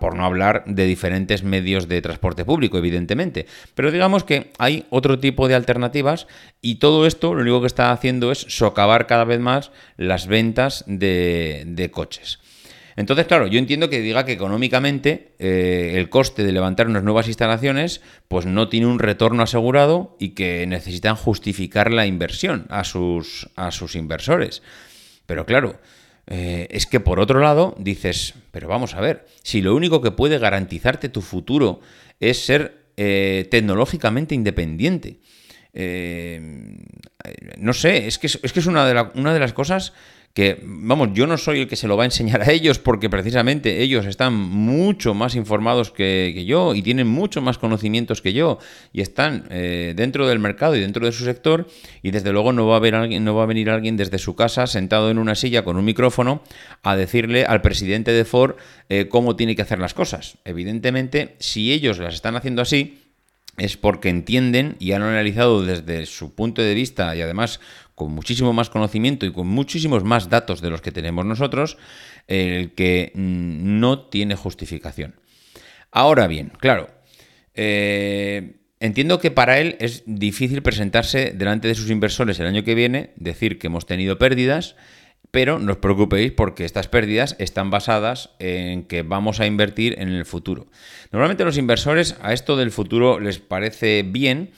Por 0.01 0.17
no 0.17 0.25
hablar 0.25 0.65
de 0.65 0.86
diferentes 0.86 1.43
medios 1.43 1.88
de 1.88 2.01
transporte 2.01 2.43
público, 2.43 2.77
evidentemente. 2.77 3.46
Pero 3.75 3.91
digamos 3.91 4.25
que 4.25 4.51
hay 4.58 4.86
otro 4.89 5.20
tipo 5.20 5.48
de 5.48 5.55
alternativas 5.55 6.27
y 6.62 6.75
todo 6.75 7.08
esto 7.08 7.34
lo 7.34 7.43
único 7.43 7.62
que 7.62 7.67
está 7.67 7.93
haciendo 7.93 8.34
es 8.34 8.39
socavar 8.39 9.08
cada 9.08 9.24
vez 9.24 9.39
más 9.39 9.72
las 9.96 10.27
ventas 10.27 10.84
de, 10.86 11.89
coches. 11.93 12.39
Entonces, 12.98 13.25
claro, 13.25 13.48
yo 13.48 13.58
entiendo 13.58 13.89
que 13.89 14.01
diga 14.01 14.25
que 14.25 14.34
económicamente 14.34 15.32
eh, 15.39 15.93
el 15.96 16.10
coste 16.10 16.43
de 16.43 16.51
levantar 16.51 16.88
unas 16.88 17.03
nuevas 17.03 17.29
instalaciones 17.29 18.01
pues 18.27 18.46
no 18.46 18.67
tiene 18.67 18.88
un 18.88 19.00
retorno 19.00 19.43
asegurado 19.43 20.17
y 20.20 20.32
que 20.32 20.67
necesitan 20.67 21.15
justificar 21.15 21.89
la 21.89 22.05
inversión 22.05 22.65
a 22.70 22.84
sus, 22.84 23.50
a 23.55 23.72
sus 23.72 23.96
inversores. 23.96 24.62
Pero 25.25 25.46
claro, 25.46 25.79
eh, 26.27 26.68
es 26.72 26.86
que 26.86 27.00
por 27.00 27.20
otro 27.20 27.39
lado 27.39 27.75
dices, 27.77 28.34
pero 28.51 28.68
vamos 28.68 28.96
a 28.96 29.01
ver, 29.01 29.25
si 29.44 29.62
lo 29.62 29.75
único 29.75 30.01
que 30.01 30.12
puede 30.12 30.39
garantizarte 30.39 31.10
tu 31.10 31.22
futuro 31.22 31.82
es 32.20 32.46
ser 32.46 32.86
eh, 32.98 33.48
tecnológicamente 33.51 34.36
independiente. 34.36 35.20
Eh, 35.74 36.39
no 37.58 37.74
sé, 37.74 38.08
es 38.08 38.20
que 38.20 38.27
es, 38.27 38.38
que 38.38 38.60
es 38.60 38.65
una, 38.68 38.86
de 38.86 39.10
una 39.15 39.34
de 39.34 39.39
las 39.39 39.53
cosas 39.53 39.94
que, 40.34 40.60
vamos, 40.63 41.10
yo 41.13 41.28
no 41.28 41.38
soy 41.38 41.62
el 41.62 41.68
que 41.68 41.75
se 41.75 41.88
lo 41.88 41.96
va 41.96 42.04
a 42.04 42.06
enseñar 42.06 42.42
a 42.42 42.52
ellos 42.52 42.80
porque 42.80 43.08
precisamente 43.08 43.84
ellos 43.84 44.08
están 44.08 44.34
mucho 44.34 45.13
más 45.13 45.36
informados 45.36 45.92
que, 45.92 46.44
yo 46.48 46.74
y 46.74 46.82
tienen 46.82 47.08
mucho 47.08 47.42
más 47.42 47.60
conocimientos 47.60 48.22
que 48.22 48.34
yo 48.34 48.58
y 48.92 49.02
están 49.02 49.46
eh, 49.52 49.94
dentro 49.96 50.28
del 50.28 50.40
mercado 50.40 50.75
y 50.75 50.80
dentro 50.80 51.06
de 51.06 51.12
su 51.12 51.24
sector 51.24 51.68
y 52.02 52.10
desde 52.10 52.32
luego 52.32 52.52
no 52.52 52.66
va, 52.66 52.75
a 52.75 52.78
haber 52.78 52.96
alguien, 52.96 53.24
no 53.24 53.36
va 53.36 53.44
a 53.44 53.48
venir 53.48 53.70
alguien 53.70 53.96
desde 53.96 54.18
su 54.18 54.36
casa 54.36 54.66
sentado 54.66 55.12
en 55.12 55.20
una 55.20 55.36
silla 55.36 55.63
con 55.63 55.78
un 55.78 55.86
micrófono 55.86 56.42
a 56.82 56.96
decirle 56.96 57.46
al 57.46 57.62
presidente 57.62 58.12
de 58.12 58.25
Ford 58.25 58.56
eh, 58.90 59.08
cómo 59.08 59.36
tiene 59.36 59.56
que 59.56 59.62
hacer 59.62 59.78
las 59.78 59.94
cosas. 59.94 60.40
Evidentemente, 60.46 61.36
si 61.38 61.72
ellos 61.72 62.00
las 62.00 62.16
están 62.16 62.36
haciendo 62.36 62.63
así, 62.63 62.98
es 63.58 63.78
porque 63.78 64.10
entienden 64.10 64.75
y 64.80 64.94
han 64.94 65.04
analizado 65.04 65.63
desde 65.63 66.08
su 66.08 66.34
punto 66.34 66.62
de 66.62 66.74
vista 66.74 67.16
y 67.16 67.22
además 67.22 67.60
con 67.95 68.12
muchísimo 68.12 68.53
más 68.53 68.69
conocimiento 68.69 69.25
y 69.25 69.33
con 69.33 69.47
muchísimos 69.47 70.03
más 70.03 70.29
datos 70.29 70.62
de 70.62 70.69
los 70.69 70.81
que 70.81 70.91
tenemos 70.91 71.25
nosotros, 71.25 71.77
el 72.27 72.73
que 72.73 73.12
mm, 73.13 73.79
no 73.79 74.07
tiene 74.07 74.35
justificación. 74.35 75.15
Ahora 75.91 76.27
bien, 76.27 76.51
claro, 76.59 76.89
eh, 77.53 78.55
entiendo 78.79 79.19
que 79.19 79.31
para 79.31 79.59
él 79.59 79.77
es 79.79 80.03
difícil 80.05 80.63
presentarse 80.63 81.31
delante 81.31 81.67
de 81.67 81.75
sus 81.75 81.89
inversores 81.89 82.39
el 82.39 82.47
año 82.47 82.63
que 82.63 82.75
viene, 82.75 83.12
decir 83.15 83.59
que 83.59 83.67
hemos 83.67 83.85
tenido 83.85 84.17
pérdidas, 84.17 84.75
pero 85.33 85.57
no 85.57 85.71
os 85.73 85.77
preocupéis 85.79 86.31
porque 86.31 86.63
estas 86.63 86.88
pérdidas 86.88 87.35
están 87.39 87.71
basadas 87.71 88.29
en 88.38 88.83
que 88.83 89.01
vamos 89.01 89.39
a 89.39 89.47
invertir 89.47 89.95
en 89.97 90.09
el 90.09 90.25
futuro. 90.25 90.67
Normalmente 91.12 91.43
los 91.43 91.57
inversores 91.57 92.15
a 92.21 92.33
esto 92.33 92.55
del 92.55 92.69
futuro 92.69 93.19
les 93.19 93.39
parece 93.39 94.03
bien 94.03 94.51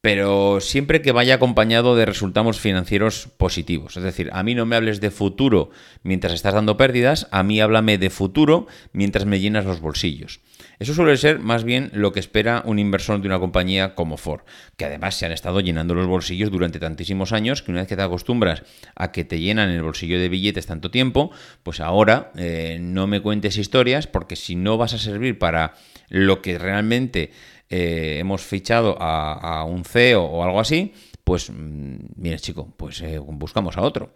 pero 0.00 0.60
siempre 0.60 1.02
que 1.02 1.12
vaya 1.12 1.34
acompañado 1.34 1.94
de 1.94 2.06
resultados 2.06 2.58
financieros 2.58 3.28
positivos. 3.36 3.96
Es 3.98 4.02
decir, 4.02 4.30
a 4.32 4.42
mí 4.42 4.54
no 4.54 4.64
me 4.64 4.76
hables 4.76 5.00
de 5.00 5.10
futuro 5.10 5.70
mientras 6.02 6.32
estás 6.32 6.54
dando 6.54 6.78
pérdidas, 6.78 7.28
a 7.32 7.42
mí 7.42 7.60
háblame 7.60 7.98
de 7.98 8.08
futuro 8.08 8.66
mientras 8.92 9.26
me 9.26 9.40
llenas 9.40 9.66
los 9.66 9.80
bolsillos. 9.80 10.40
Eso 10.78 10.94
suele 10.94 11.18
ser 11.18 11.40
más 11.40 11.64
bien 11.64 11.90
lo 11.92 12.12
que 12.12 12.20
espera 12.20 12.62
un 12.64 12.78
inversor 12.78 13.20
de 13.20 13.26
una 13.26 13.38
compañía 13.38 13.94
como 13.94 14.16
Ford, 14.16 14.40
que 14.78 14.86
además 14.86 15.14
se 15.14 15.26
han 15.26 15.32
estado 15.32 15.60
llenando 15.60 15.94
los 15.94 16.06
bolsillos 16.06 16.50
durante 16.50 16.80
tantísimos 16.80 17.32
años 17.32 17.62
que 17.62 17.70
una 17.70 17.80
vez 17.80 17.88
que 17.88 17.96
te 17.96 18.02
acostumbras 18.02 18.62
a 18.94 19.12
que 19.12 19.24
te 19.24 19.40
llenan 19.40 19.68
el 19.68 19.82
bolsillo 19.82 20.18
de 20.18 20.30
billetes 20.30 20.64
tanto 20.64 20.90
tiempo, 20.90 21.30
pues 21.62 21.80
ahora 21.80 22.32
eh, 22.36 22.78
no 22.80 23.06
me 23.06 23.20
cuentes 23.20 23.58
historias 23.58 24.06
porque 24.06 24.36
si 24.36 24.56
no 24.56 24.78
vas 24.78 24.94
a 24.94 24.98
servir 24.98 25.38
para 25.38 25.74
lo 26.08 26.40
que 26.40 26.58
realmente 26.58 27.30
eh, 27.70 28.18
hemos 28.18 28.42
fichado 28.42 28.96
a, 29.00 29.64
un 29.64 29.84
CEO 29.84 30.24
o 30.24 30.42
algo 30.42 30.58
así, 30.58 30.92
pues 31.22 31.50
mm, 31.50 31.96
mire 32.16 32.38
chico, 32.40 32.74
pues 32.76 33.00
eh, 33.00 33.18
buscamos 33.20 33.76
a 33.76 33.82
otro. 33.82 34.12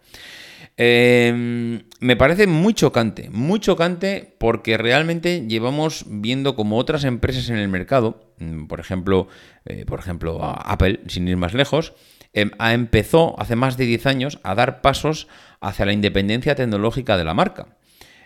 Em, 0.75 1.83
me 2.01 2.17
parece 2.17 2.47
muy 2.47 2.73
chocante, 2.73 3.29
muy 3.29 3.61
chocante 3.61 4.35
porque 4.37 4.77
realmente 4.77 5.47
llevamos 5.47 6.03
viendo 6.09 6.57
como 6.57 6.77
otras 6.77 7.05
empresas 7.05 7.49
en 7.49 7.55
el 7.55 7.69
mercado, 7.69 8.33
mm, 8.39 8.65
por 8.65 8.81
ejemplo, 8.81 9.29
eh, 9.63 9.85
por 9.85 9.99
ejemplo 9.99 10.39
Apple, 10.43 10.99
sin 11.07 11.25
ir 11.29 11.37
más 11.37 11.53
lejos, 11.53 11.93
em, 12.33 12.51
empezó 12.59 13.39
hace 13.39 13.55
más 13.55 13.77
de 13.77 13.85
10 13.85 14.05
años 14.05 14.39
a 14.43 14.53
dar 14.53 14.81
pasos 14.81 15.29
hacia 15.61 15.85
la 15.85 15.93
independencia 15.93 16.55
tecnológica 16.55 17.15
de 17.15 17.23
la 17.23 17.33
marca. 17.33 17.77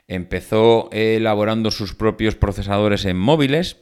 Empezó 0.07 0.89
elaborando 0.91 1.69
sus 1.69 1.93
propios 1.93 2.33
procesadores 2.33 3.05
en 3.05 3.17
móviles, 3.19 3.77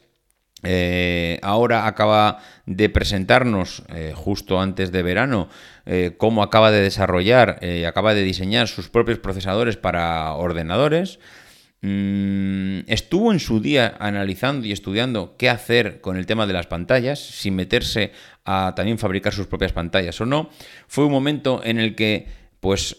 eh, 0.62 1.38
ahora 1.42 1.86
acaba 1.86 2.38
de 2.66 2.88
presentarnos, 2.88 3.84
eh, 3.94 4.12
justo 4.14 4.60
antes 4.60 4.90
de 4.90 5.02
verano, 5.02 5.48
eh, 5.86 6.14
cómo 6.16 6.42
acaba 6.42 6.70
de 6.70 6.80
desarrollar 6.80 7.60
acaba 7.86 8.14
de 8.14 8.22
diseñar 8.22 8.68
sus 8.68 8.88
propios 8.88 9.18
procesadores 9.18 9.76
para 9.76 10.32
ordenadores. 10.34 11.18
Mm, 11.80 12.80
estuvo 12.88 13.32
en 13.32 13.38
su 13.38 13.60
día 13.60 13.96
analizando 14.00 14.66
y 14.66 14.72
estudiando 14.72 15.36
qué 15.38 15.48
hacer 15.48 16.00
con 16.00 16.16
el 16.16 16.26
tema 16.26 16.46
de 16.46 16.52
las 16.52 16.66
pantallas, 16.66 17.20
sin 17.20 17.54
meterse 17.54 18.10
a 18.44 18.72
también 18.74 18.98
fabricar 18.98 19.32
sus 19.32 19.46
propias 19.46 19.72
pantallas 19.72 20.20
o 20.20 20.26
no. 20.26 20.50
Fue 20.88 21.04
un 21.04 21.12
momento 21.12 21.60
en 21.62 21.78
el 21.78 21.94
que, 21.94 22.26
pues, 22.58 22.96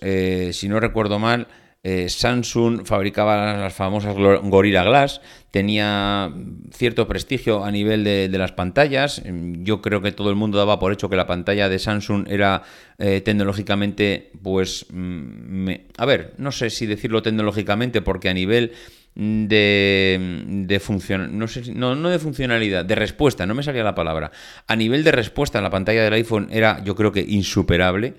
si 0.53 0.69
no 0.69 0.79
recuerdo 0.79 1.19
mal, 1.19 1.47
eh, 1.81 2.09
Samsung 2.09 2.85
fabricaba 2.85 3.55
las 3.57 3.73
famosas 3.73 4.13
Gorilla 4.15 4.83
Glass, 4.83 5.21
tenía 5.49 6.29
cierto 6.73 7.07
prestigio 7.07 7.63
a 7.63 7.71
nivel 7.71 8.03
de, 8.03 8.27
las 8.37 8.51
pantallas. 8.51 9.21
Yo 9.25 9.81
creo 9.81 10.01
que 10.01 10.11
todo 10.11 10.29
el 10.29 10.35
mundo 10.35 10.57
daba 10.57 10.77
por 10.77 10.91
hecho 10.91 11.09
que 11.09 11.15
la 11.15 11.25
pantalla 11.25 11.69
de 11.69 11.79
Samsung 11.79 12.27
era 12.29 12.63
eh, 12.97 13.21
tecnológicamente, 13.21 14.31
pues, 14.43 14.87
mm, 14.91 15.69
a 15.97 16.05
ver, 16.05 16.33
no 16.37 16.51
sé 16.51 16.69
si 16.69 16.85
decirlo 16.85 17.21
tecnológicamente, 17.21 18.01
porque 18.01 18.27
a 18.27 18.33
nivel 18.33 18.73
de, 19.15 20.43
de 20.67 20.79
función, 20.81 21.37
no, 21.39 21.47
sé, 21.47 21.73
no, 21.73 21.95
no 21.95 22.09
de 22.09 22.19
funcionalidad, 22.19 22.83
de 22.83 22.95
respuesta, 22.95 23.45
no 23.45 23.55
me 23.55 23.63
salía 23.63 23.83
la 23.83 23.95
palabra. 23.95 24.31
A 24.67 24.75
nivel 24.75 25.05
de 25.05 25.13
respuesta, 25.13 25.61
la 25.61 25.69
pantalla 25.69 26.03
del 26.03 26.13
iPhone 26.13 26.49
era, 26.51 26.83
yo 26.83 26.95
creo 26.95 27.13
que 27.13 27.21
insuperable. 27.21 28.15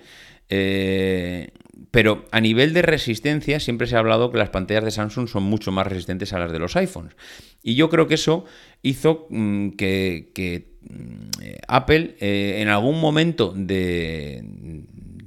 Eh, 0.49 1.49
pero 1.91 2.25
a 2.31 2.39
nivel 2.39 2.73
de 2.73 2.81
resistencia 2.81 3.59
siempre 3.59 3.85
se 3.85 3.97
ha 3.97 3.99
hablado 3.99 4.31
que 4.31 4.37
las 4.37 4.49
pantallas 4.49 4.85
de 4.85 4.91
Samsung 4.91 5.27
son 5.27 5.43
mucho 5.43 5.73
más 5.73 5.85
resistentes 5.85 6.31
a 6.31 6.39
las 6.39 6.51
de 6.51 6.59
los 6.59 6.75
iPhones. 6.77 7.15
Y 7.61 7.75
yo 7.75 7.89
creo 7.89 8.07
que 8.07 8.15
eso 8.15 8.45
hizo 8.81 9.27
mm, 9.29 9.71
que, 9.71 10.71
mm, 10.81 11.29
Apple 11.67 12.15
eh, 12.21 12.59
en 12.61 12.69
algún 12.69 12.99
momento 12.99 13.53
de, 13.55 14.43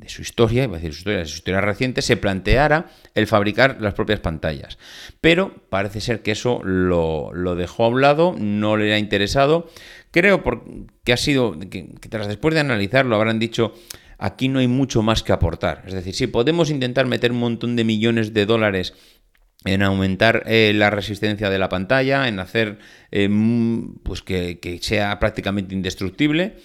su 0.07 0.23
historia, 0.23 0.65
iba 0.65 0.77
a 0.77 0.81
decir 0.81 0.93
su 0.93 0.99
historia, 0.99 1.19
de 1.19 1.27
su 1.27 1.37
historia 1.37 1.61
reciente, 1.61 2.03
se 2.03 2.17
planteara 2.17 2.91
el 3.15 3.27
fabricar 3.27 3.79
las 3.81 3.95
propias 3.95 4.21
pantallas. 4.21 4.79
Pero 5.21 5.55
parece 5.69 6.01
ser 6.01 6.23
que 6.23 6.33
eso 6.33 6.61
lo, 6.65 7.31
dejó 7.57 7.85
a 7.85 7.89
un 7.89 8.01
lado, 8.01 8.35
no 8.39 8.77
le 8.77 8.93
ha 8.95 8.99
interesado. 8.99 9.69
Creo 10.11 10.43
que 11.05 11.13
ha 11.13 11.17
sido, 11.17 11.59
que, 11.59 11.91
tras 12.09 12.29
después 12.29 12.55
de 12.55 12.61
analizarlo 12.61 13.17
habrán 13.17 13.39
dicho, 13.39 13.75
aquí 14.19 14.49
no 14.49 14.59
hay 14.59 14.69
mucho 14.69 15.03
más 15.03 15.23
que 15.23 15.33
aportar. 15.33 15.83
Es 15.87 15.95
decir, 15.95 16.15
si 16.15 16.27
podemos 16.27 16.71
intentar 16.71 17.07
meter 17.07 17.33
un 17.33 17.41
montón 17.41 17.77
de 17.77 17.85
millones 17.85 18.35
de 18.35 18.47
dólares 18.47 18.95
en 19.65 19.83
aumentar 19.83 20.43
eh, 20.47 20.73
la 20.75 20.91
resistencia 20.91 21.49
de 21.51 21.59
la 21.59 21.69
pantalla, 21.69 22.29
en 22.29 22.39
hacer 22.39 22.79
eh, 23.11 23.29
pues 24.03 24.23
que, 24.23 24.59
que, 24.61 24.79
sea 24.79 25.19
prácticamente 25.19 25.75
indestructible. 25.75 26.57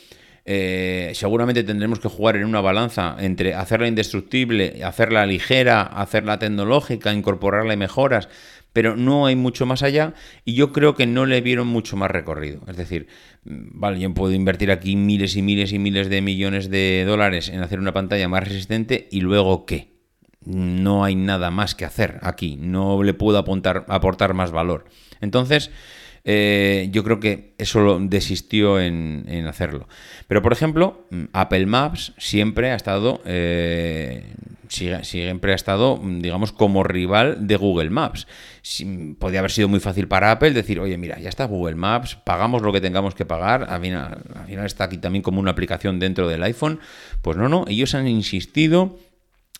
Eh, 0.51 1.12
seguramente 1.13 1.63
tendremos 1.63 2.00
que 2.00 2.10
jugar 2.10 2.36
en 2.36 2.46
una 2.46 2.60
balanza 2.60 3.15
entre 3.20 3.53
hacerla 3.53 3.88
indestructible, 3.88 4.84
hacerla 4.84 5.25
ligera, 5.25 5.84
hacerla 5.84 6.39
tecnológica, 6.39 7.13
incorporarle 7.13 7.77
mejoras, 7.77 8.29
pero 8.73 8.95
no 8.95 9.25
hay 9.25 9.35
mucho 9.35 9.65
más 9.65 9.83
allá 9.83 10.13
y 10.45 10.53
yo 10.53 10.71
creo 10.71 10.95
que 10.95 11.07
no 11.07 11.25
le 11.25 11.41
vieron 11.41 11.67
mucho 11.67 11.97
más 11.97 12.11
recorrido. 12.11 12.61
Es 12.67 12.77
decir, 12.77 13.07
mm, 13.45 13.79
vale, 13.79 13.99
yo 13.99 14.13
puedo 14.13 14.33
invertir 14.33 14.71
aquí 14.71 14.95
miles 14.95 15.35
y 15.35 15.41
miles 15.41 15.73
y 15.73 15.79
miles 15.79 16.09
de 16.09 16.21
millones 16.21 16.69
de 16.69 17.03
dólares 17.05 17.49
en 17.49 17.61
hacer 17.61 17.79
una 17.79 17.93
pantalla 17.93 18.27
más 18.27 18.47
resistente 18.47 19.07
y 19.11 19.21
luego 19.21 19.65
qué. 19.65 19.99
No 20.45 21.03
hay 21.03 21.15
nada 21.15 21.51
más 21.51 21.75
que 21.75 21.85
hacer 21.85 22.19
aquí, 22.21 22.55
no 22.55 23.03
le 23.03 23.13
puedo 23.13 23.38
apuntar, 23.38 23.85
aportar 23.89 24.33
más 24.33 24.51
valor. 24.51 24.85
Entonces, 25.19 25.69
eh, 26.23 26.89
yo 26.91 27.03
creo 27.03 27.19
que 27.19 27.53
eso 27.57 27.99
desistió 28.01 28.79
en, 28.79 29.45
hacerlo. 29.47 29.88
Pero, 30.27 30.41
por 30.41 30.53
ejemplo, 30.53 31.05
mm, 31.09 31.23
Apple 31.33 31.65
Maps 31.65 32.13
siempre 32.17 32.71
ha 32.71 32.75
estado, 32.75 33.21
eh, 33.25 34.23
siempre 34.67 35.51
ha 35.51 35.55
estado, 35.55 35.97
mm, 35.97 36.21
digamos, 36.21 36.51
como 36.51 36.83
rival 36.83 37.47
de 37.47 37.55
Google 37.55 37.89
Maps. 37.89 38.27
podría 39.17 39.39
haber 39.39 39.51
sido 39.51 39.67
muy 39.67 39.79
fácil 39.79 40.07
para 40.07 40.31
Apple 40.31 40.51
decir, 40.51 40.79
oye, 40.79 40.97
mira, 40.97 41.17
ya 41.19 41.29
está 41.29 41.45
Google 41.45 41.75
Maps, 41.75 42.15
pagamos 42.15 42.61
lo 42.61 42.71
que 42.71 42.81
tengamos 42.81 43.15
que 43.15 43.25
pagar, 43.25 43.65
al 43.69 43.81
final 43.81 44.65
está 44.65 44.83
aquí 44.83 44.97
también 44.97 45.23
como 45.23 45.39
una 45.39 45.51
aplicación 45.51 45.99
dentro 45.99 46.27
del 46.27 46.43
iPhone. 46.43 46.79
Pues 47.21 47.38
no, 47.38 47.49
no, 47.49 47.65
ellos 47.67 47.95
han 47.95 48.07
insistido 48.07 48.97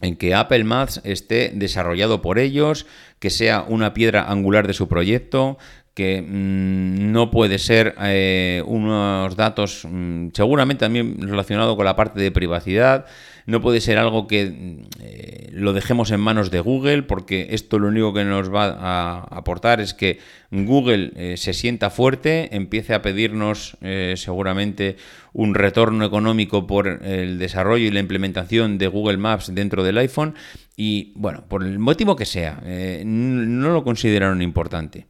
en 0.02 0.16
que 0.16 0.34
Apple 0.34 0.64
Maps 0.64 1.02
esté 1.04 1.52
desarrollado 1.54 2.22
por 2.22 2.40
ellos, 2.40 2.86
que 3.20 3.30
sea 3.30 3.66
una 3.68 3.94
piedra 3.94 4.30
angular 4.32 4.66
de 4.66 4.74
su 4.74 4.88
proyecto, 4.88 5.58
que 5.94 6.22
mm, 6.22 7.12
no 7.12 7.32
puede 7.32 7.60
ser 7.60 7.96
eh, 8.02 8.64
unos 8.66 9.36
datos 9.36 9.86
mm, 9.90 10.30
seguramente 10.34 10.86
también 10.86 11.18
relacionado 11.20 11.76
con 11.76 11.86
la 11.86 11.96
parte 11.96 12.22
de 12.22 12.32
privacidad, 12.32 13.06
no 13.46 13.62
puede 13.62 13.82
ser 13.82 13.98
algo 13.98 14.28
que 14.28 14.46
mm, 14.46 14.82
eh, 15.02 15.50
lo 15.52 15.74
dejemos 15.74 16.12
en 16.12 16.20
manos 16.20 16.52
de 16.52 16.60
Google, 16.60 17.04
porque 17.04 17.48
esto 17.52 17.80
lo 17.80 17.88
único 17.88 18.14
que 18.14 18.24
nos 18.24 18.54
va 18.54 18.78
a 18.80 19.20
aportar 19.32 19.82
es 19.82 19.94
que 19.94 20.20
Google 20.52 21.12
eh, 21.16 21.38
se 21.38 21.54
sienta 21.54 21.90
fuerte, 21.90 22.56
empiece 22.56 22.94
a 22.94 23.02
pedirnos 23.02 23.78
seguramente 24.16 24.96
un 25.34 25.54
retorno 25.54 26.06
económico 26.06 26.66
por 26.66 26.88
el 27.04 27.40
desarrollo 27.40 27.86
y 27.86 27.92
la 27.92 28.00
implementación 28.00 28.78
de 28.78 28.88
Google 28.88 29.18
Maps 29.18 29.54
dentro 29.54 29.84
del 29.84 29.98
iPhone 29.98 30.36
y 30.76 31.12
bueno, 31.16 31.44
por 31.48 31.64
el 31.64 31.78
motivo 31.78 32.16
que 32.16 32.26
sea, 32.26 32.62
no 33.04 33.74
lo 33.74 33.84
consideraron 33.84 34.42
importante. 34.42 35.08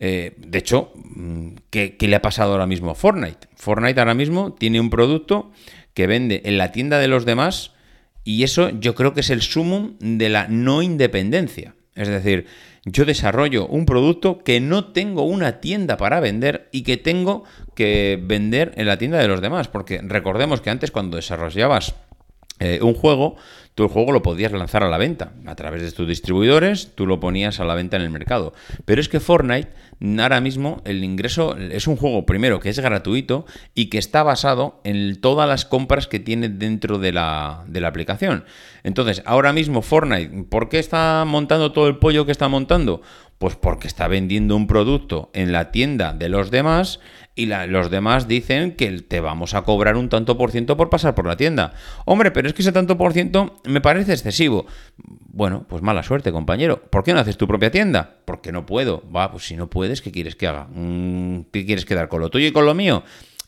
Eh, 0.00 0.34
de 0.38 0.58
hecho, 0.58 0.92
mm, 0.94 1.48
¿qué, 1.70 1.96
le 2.00 2.16
ha 2.16 2.22
pasado 2.22 2.52
ahora 2.52 2.66
mismo 2.66 2.90
a 2.90 2.94
Fortnite? 2.94 3.48
Fortnite 3.56 3.98
ahora 4.00 4.14
mismo 4.14 4.52
tiene 4.52 4.80
un 4.80 4.90
producto 4.90 5.50
que 5.94 6.06
vende 6.06 6.42
en 6.44 6.58
la 6.58 6.72
tienda 6.72 6.98
de 6.98 7.08
los 7.08 7.24
demás 7.24 7.72
y 8.24 8.44
eso 8.44 8.70
yo 8.70 8.94
creo 8.94 9.14
que 9.14 9.20
es 9.20 9.30
el 9.30 9.42
sumum 9.42 9.96
de 9.98 10.28
la 10.28 10.46
no 10.48 10.82
independencia. 10.82 11.74
Es 11.94 12.06
decir, 12.06 12.46
yo 12.84 13.04
desarrollo 13.04 13.66
un 13.66 13.84
producto 13.84 14.38
que 14.38 14.60
no 14.60 14.92
tengo 14.92 15.22
una 15.22 15.60
tienda 15.60 15.96
para 15.96 16.20
vender 16.20 16.68
y 16.70 16.82
que 16.82 16.96
tengo 16.96 17.42
que 17.74 18.20
vender 18.22 18.72
en 18.76 18.86
la 18.86 18.98
tienda 18.98 19.18
de 19.18 19.26
los 19.26 19.40
demás. 19.40 19.66
Porque 19.66 20.00
recordemos 20.02 20.60
que 20.60 20.70
antes 20.70 20.92
cuando 20.92 21.16
desarrollabas 21.16 21.96
eh, 22.60 22.78
un 22.82 22.94
juego, 22.94 23.36
tú 23.78 23.84
el 23.84 23.90
juego 23.90 24.10
lo 24.10 24.22
podías 24.22 24.50
lanzar 24.50 24.82
a 24.82 24.88
la 24.88 24.98
venta. 24.98 25.30
A 25.46 25.54
través 25.54 25.82
de 25.82 25.92
tus 25.92 26.08
distribuidores, 26.08 26.96
tú 26.96 27.06
lo 27.06 27.20
ponías 27.20 27.60
a 27.60 27.64
la 27.64 27.76
venta 27.76 27.96
en 27.96 28.02
el 28.02 28.10
mercado. 28.10 28.52
Pero 28.84 29.00
es 29.00 29.08
que 29.08 29.20
Fortnite 29.20 29.68
ahora 30.20 30.40
mismo 30.40 30.82
el 30.84 31.04
ingreso 31.04 31.56
es 31.56 31.86
un 31.86 31.94
juego 31.96 32.26
primero 32.26 32.58
que 32.58 32.70
es 32.70 32.80
gratuito 32.80 33.46
y 33.76 33.86
que 33.86 33.98
está 33.98 34.24
basado 34.24 34.80
en 34.82 35.20
todas 35.20 35.48
las 35.48 35.64
compras 35.64 36.08
que 36.08 36.18
tiene 36.18 36.48
dentro 36.48 36.98
de 36.98 37.12
la, 37.12 37.62
de 37.68 37.80
la 37.80 37.86
aplicación. 37.86 38.44
Entonces, 38.82 39.22
ahora 39.24 39.52
mismo 39.52 39.80
Fortnite, 39.80 40.46
¿por 40.48 40.68
qué 40.68 40.80
está 40.80 41.24
montando 41.24 41.70
todo 41.70 41.86
el 41.86 41.98
pollo 41.98 42.26
que 42.26 42.32
está 42.32 42.48
montando? 42.48 43.00
Pues 43.38 43.54
porque 43.54 43.86
está 43.86 44.08
vendiendo 44.08 44.56
un 44.56 44.66
producto 44.66 45.30
en 45.34 45.52
la 45.52 45.70
tienda 45.70 46.14
de 46.14 46.28
los 46.28 46.50
demás 46.50 46.98
y 47.38 47.46
los 47.46 47.88
demás 47.88 48.26
dicen 48.26 48.72
que 48.72 48.90
te 49.00 49.20
vamos 49.20 49.54
a 49.54 49.62
cobrar 49.62 49.96
un 49.96 50.08
tanto 50.08 50.36
por 50.36 50.50
ciento 50.50 50.76
por 50.76 50.90
pasar 50.90 51.14
por 51.14 51.24
la 51.24 51.36
tienda. 51.36 51.72
Hombre, 52.04 52.32
pero 52.32 52.48
es 52.48 52.54
que 52.54 52.62
ese 52.62 52.72
tanto 52.72 52.98
por 52.98 53.12
ciento 53.12 53.60
me 53.68 53.80
parece 53.80 54.12
excesivo. 54.12 54.66
Bueno, 55.06 55.64
pues 55.68 55.82
mala 55.82 56.02
suerte, 56.02 56.32
compañero. 56.32 56.82
¿Por 56.90 57.04
qué 57.04 57.12
no 57.12 57.20
haces 57.20 57.36
tu 57.36 57.46
propia 57.46 57.70
tienda? 57.70 58.16
Porque 58.24 58.50
no 58.50 58.66
puedo. 58.66 59.02
Va, 59.14 59.30
pues 59.30 59.46
si 59.46 59.56
no 59.56 59.68
puedes, 59.68 60.02
¿qué 60.02 60.10
quieres 60.10 60.36
que 60.36 60.46
haga? 60.46 60.68
Mm, 60.72 61.42
¿Qué 61.52 61.64
quieres 61.64 61.84
quedar 61.84 62.08
con 62.08 62.20
lo 62.20 62.30
tuyo 62.30 62.46
y 62.46 62.52
con 62.52 62.66
lo 62.66 62.74
mío? 62.74 63.04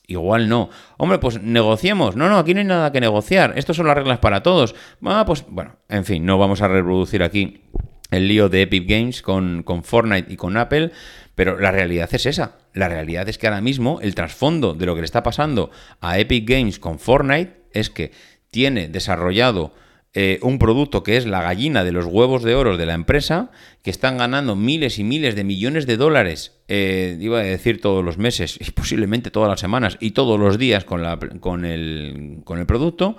Igual 0.06 0.48
no. 0.48 0.70
Hombre, 0.98 1.18
pues 1.18 1.40
negociemos. 1.42 2.16
No, 2.16 2.28
no, 2.28 2.38
aquí 2.38 2.52
no 2.52 2.60
hay 2.60 2.66
nada 2.66 2.92
que 2.92 3.00
negociar. 3.00 3.54
Estas 3.56 3.76
son 3.76 3.86
las 3.86 3.96
reglas 3.96 4.18
para 4.18 4.42
todos. 4.42 4.74
Ah, 5.04 5.24
pues 5.26 5.44
bueno, 5.48 5.76
en 5.88 6.04
fin, 6.04 6.24
no 6.24 6.36
vamos 6.36 6.62
a 6.62 6.68
reproducir 6.68 7.22
aquí 7.22 7.62
el 8.10 8.28
lío 8.28 8.48
de 8.48 8.62
Epic 8.62 8.88
Games 8.88 9.22
con, 9.22 9.62
con 9.62 9.84
Fortnite 9.84 10.32
y 10.32 10.36
con 10.36 10.56
Apple, 10.56 10.90
pero 11.34 11.58
la 11.58 11.70
realidad 11.70 12.08
es 12.12 12.26
esa. 12.26 12.58
La 12.74 12.88
realidad 12.88 13.28
es 13.28 13.38
que 13.38 13.46
ahora 13.46 13.60
mismo 13.60 14.00
el 14.02 14.14
trasfondo 14.14 14.74
de 14.74 14.86
lo 14.86 14.94
que 14.94 15.00
le 15.00 15.04
está 15.04 15.22
pasando 15.22 15.70
a 16.00 16.18
Epic 16.18 16.48
Games 16.48 16.78
con 16.78 16.98
Fortnite 16.98 17.62
es 17.72 17.88
que 17.88 18.12
tiene 18.50 18.88
desarrollado 18.88 19.72
eh, 20.12 20.40
un 20.42 20.58
producto 20.58 21.02
que 21.02 21.16
es 21.16 21.26
la 21.26 21.42
gallina 21.42 21.84
de 21.84 21.92
los 21.92 22.06
huevos 22.06 22.42
de 22.42 22.54
oro 22.54 22.76
de 22.76 22.86
la 22.86 22.94
empresa, 22.94 23.50
que 23.82 23.90
están 23.90 24.18
ganando 24.18 24.56
miles 24.56 24.98
y 24.98 25.04
miles 25.04 25.36
de 25.36 25.44
millones 25.44 25.86
de 25.86 25.96
dólares, 25.96 26.60
eh, 26.68 27.16
iba 27.20 27.38
a 27.38 27.42
decir 27.42 27.80
todos 27.80 28.04
los 28.04 28.18
meses, 28.18 28.58
y 28.60 28.70
posiblemente 28.72 29.30
todas 29.30 29.48
las 29.48 29.60
semanas 29.60 29.96
y 30.00 30.10
todos 30.10 30.38
los 30.38 30.58
días 30.58 30.84
con, 30.84 31.02
la, 31.02 31.18
con, 31.40 31.64
el, 31.64 32.40
con 32.44 32.58
el 32.58 32.66
producto, 32.66 33.16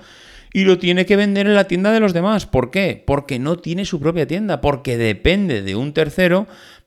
y 0.54 0.66
lo 0.66 0.78
tiene 0.78 1.06
que 1.06 1.16
vender 1.16 1.48
en 1.48 1.56
la 1.56 1.68
tienda 1.68 1.94
de 1.94 2.02
los 2.02 2.14
demás. 2.14 2.46
¿Por 2.46 2.72
qué? 2.72 3.02
Porque 3.06 3.40
no 3.40 3.58
tiene 3.58 3.86
su 3.86 4.02
propia 4.02 4.28
tienda, 4.28 4.60
porque 4.60 4.98
depende 4.98 5.62
de 5.62 5.76
un 5.76 5.94
tercero 5.94 6.46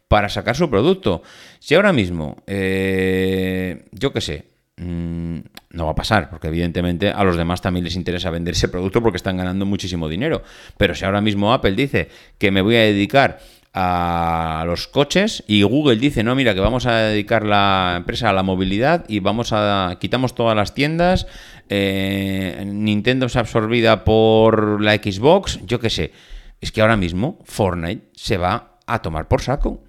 para 0.09 0.29
sacar 0.29 0.55
su 0.55 0.69
producto. 0.69 1.23
Si 1.61 1.75
ahora 1.75 1.95
mismo, 1.95 2.43
eh, 2.47 3.87
yo 3.93 4.13
qué 4.13 4.21
sé, 4.21 4.54
mm, 4.77 5.39
no 5.71 5.85
va 5.87 5.93
a 5.93 5.95
pasar, 5.95 6.31
porque 6.31 6.49
evidentemente 6.49 7.11
a 7.11 7.25
los 7.25 7.37
demás 7.37 7.61
también 7.61 7.85
les 7.85 7.97
interesa 7.97 8.31
vender 8.31 8.55
ese 8.55 8.69
producto 8.69 9.03
porque 9.03 9.17
están 9.17 9.37
ganando 9.37 9.67
muchísimo 9.67 10.09
dinero. 10.09 10.43
Pero 10.77 10.95
si 10.95 11.05
ahora 11.05 11.21
mismo 11.21 11.53
Apple 11.53 11.73
dice 11.73 12.09
que 12.39 12.51
me 12.51 12.63
voy 12.63 12.77
a 12.77 12.81
dedicar 12.81 13.41
a 13.77 14.63
los 14.67 14.87
coches 14.87 15.43
y 15.49 15.63
Google 15.65 15.97
dice, 15.97 16.23
no, 16.23 16.37
mira, 16.37 16.55
que 16.55 16.61
vamos 16.61 16.87
a 16.87 16.97
dedicar 16.99 17.45
la 17.45 17.95
empresa 17.97 18.31
a 18.31 18.33
la 18.33 18.45
movilidad 18.45 19.05
y 19.09 19.19
vamos 19.19 19.53
a 19.53 19.97
quitamos 20.01 20.37
todas 20.37 20.55
las 20.55 20.75
tiendas, 20.75 21.27
eh, 21.69 22.63
Nintendo 22.65 23.27
es 23.27 23.35
absorbida 23.35 24.05
por 24.05 24.81
la 24.81 24.95
Xbox, 24.95 25.59
yo 25.67 25.81
qué 25.81 25.91
sé, 25.91 26.13
es 26.61 26.71
que 26.71 26.83
ahora 26.83 26.97
mismo 26.97 27.41
Fortnite 27.45 28.11
se 28.15 28.37
va 28.37 28.79
a 28.87 29.03
tomar 29.03 29.27
por 29.27 29.43
saco. 29.43 29.83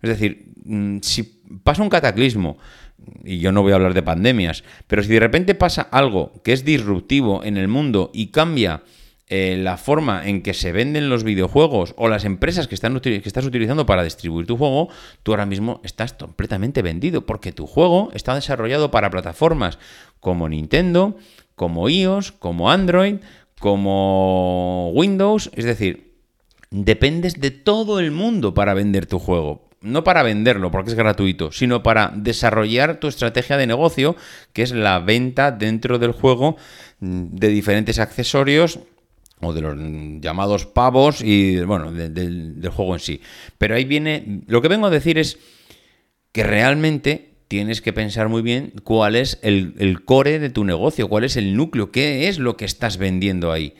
Es 0.00 0.10
decir, 0.10 0.52
mm, 0.64 0.98
si 1.02 1.22
pasa 1.64 1.82
un 1.82 1.88
cataclismo, 1.88 2.58
y 3.24 3.38
yo 3.38 3.52
no 3.52 3.62
voy 3.62 3.72
a 3.72 3.76
hablar 3.76 3.94
de 3.94 4.02
pandemias, 4.02 4.64
pero 4.86 5.02
si 5.02 5.08
de 5.08 5.20
repente 5.20 5.54
pasa 5.54 5.82
algo 5.82 6.32
que 6.42 6.52
es 6.52 6.64
disruptivo 6.64 7.44
en 7.44 7.56
el 7.56 7.68
mundo 7.68 8.10
y 8.12 8.28
cambia 8.28 8.82
eh, 9.26 9.56
la 9.58 9.78
forma 9.78 10.28
en 10.28 10.42
que 10.42 10.52
se 10.52 10.70
venden 10.70 11.08
los 11.08 11.24
videojuegos 11.24 11.94
o 11.96 12.08
las 12.08 12.26
empresas 12.26 12.68
que, 12.68 12.74
están, 12.74 13.00
que 13.00 13.22
estás 13.24 13.46
utilizando 13.46 13.86
para 13.86 14.04
distribuir 14.04 14.46
tu 14.46 14.58
juego, 14.58 14.90
tú 15.22 15.32
ahora 15.32 15.46
mismo 15.46 15.80
estás 15.82 16.12
completamente 16.12 16.82
vendido 16.82 17.24
porque 17.24 17.50
tu 17.50 17.66
juego 17.66 18.10
está 18.12 18.34
desarrollado 18.34 18.90
para 18.90 19.10
plataformas 19.10 19.78
como 20.20 20.48
Nintendo, 20.48 21.16
como 21.54 21.88
iOS, 21.88 22.32
como 22.32 22.70
Android, 22.70 23.16
como 23.58 24.90
Windows, 24.92 25.50
es 25.54 25.64
decir, 25.64 26.12
dependes 26.70 27.40
de 27.40 27.50
todo 27.50 28.00
el 28.00 28.10
mundo 28.10 28.52
para 28.52 28.74
vender 28.74 29.06
tu 29.06 29.18
juego 29.18 29.63
no 29.84 30.02
para 30.02 30.22
venderlo 30.22 30.70
porque 30.70 30.90
es 30.90 30.96
gratuito, 30.96 31.52
sino 31.52 31.82
para 31.82 32.12
desarrollar 32.14 32.98
tu 32.98 33.06
estrategia 33.06 33.56
de 33.56 33.66
negocio, 33.66 34.16
que 34.52 34.62
es 34.62 34.72
la 34.72 34.98
venta 34.98 35.52
dentro 35.52 35.98
del 35.98 36.12
juego 36.12 36.56
mm, 37.00 37.26
de 37.36 37.48
diferentes 37.48 37.98
accesorios 37.98 38.80
o 39.40 39.52
de 39.52 39.60
los 39.60 39.76
llamados 40.20 40.66
pavos 40.66 41.20
y 41.20 41.60
bueno, 41.60 41.92
del 41.92 42.68
juego 42.70 42.94
en 42.94 43.00
sí. 43.00 43.20
Pero 43.58 43.74
ahí 43.74 43.84
viene, 43.84 44.42
lo 44.46 44.62
que 44.62 44.68
vengo 44.68 44.86
a 44.86 44.90
decir 44.90 45.18
es 45.18 45.38
que 46.32 46.42
realmente 46.44 47.34
tienes 47.48 47.82
que 47.82 47.92
pensar 47.92 48.28
muy 48.28 48.42
bien 48.42 48.72
cuál 48.82 49.16
es 49.16 49.38
el, 49.42 49.74
el 49.78 50.04
core 50.04 50.38
de 50.38 50.50
tu 50.50 50.64
negocio, 50.64 51.08
cuál 51.08 51.24
es 51.24 51.36
el 51.36 51.56
núcleo, 51.56 51.92
qué 51.92 52.28
es 52.28 52.38
lo 52.38 52.56
que 52.56 52.64
estás 52.64 52.96
vendiendo 52.96 53.52
ahí. 53.52 53.74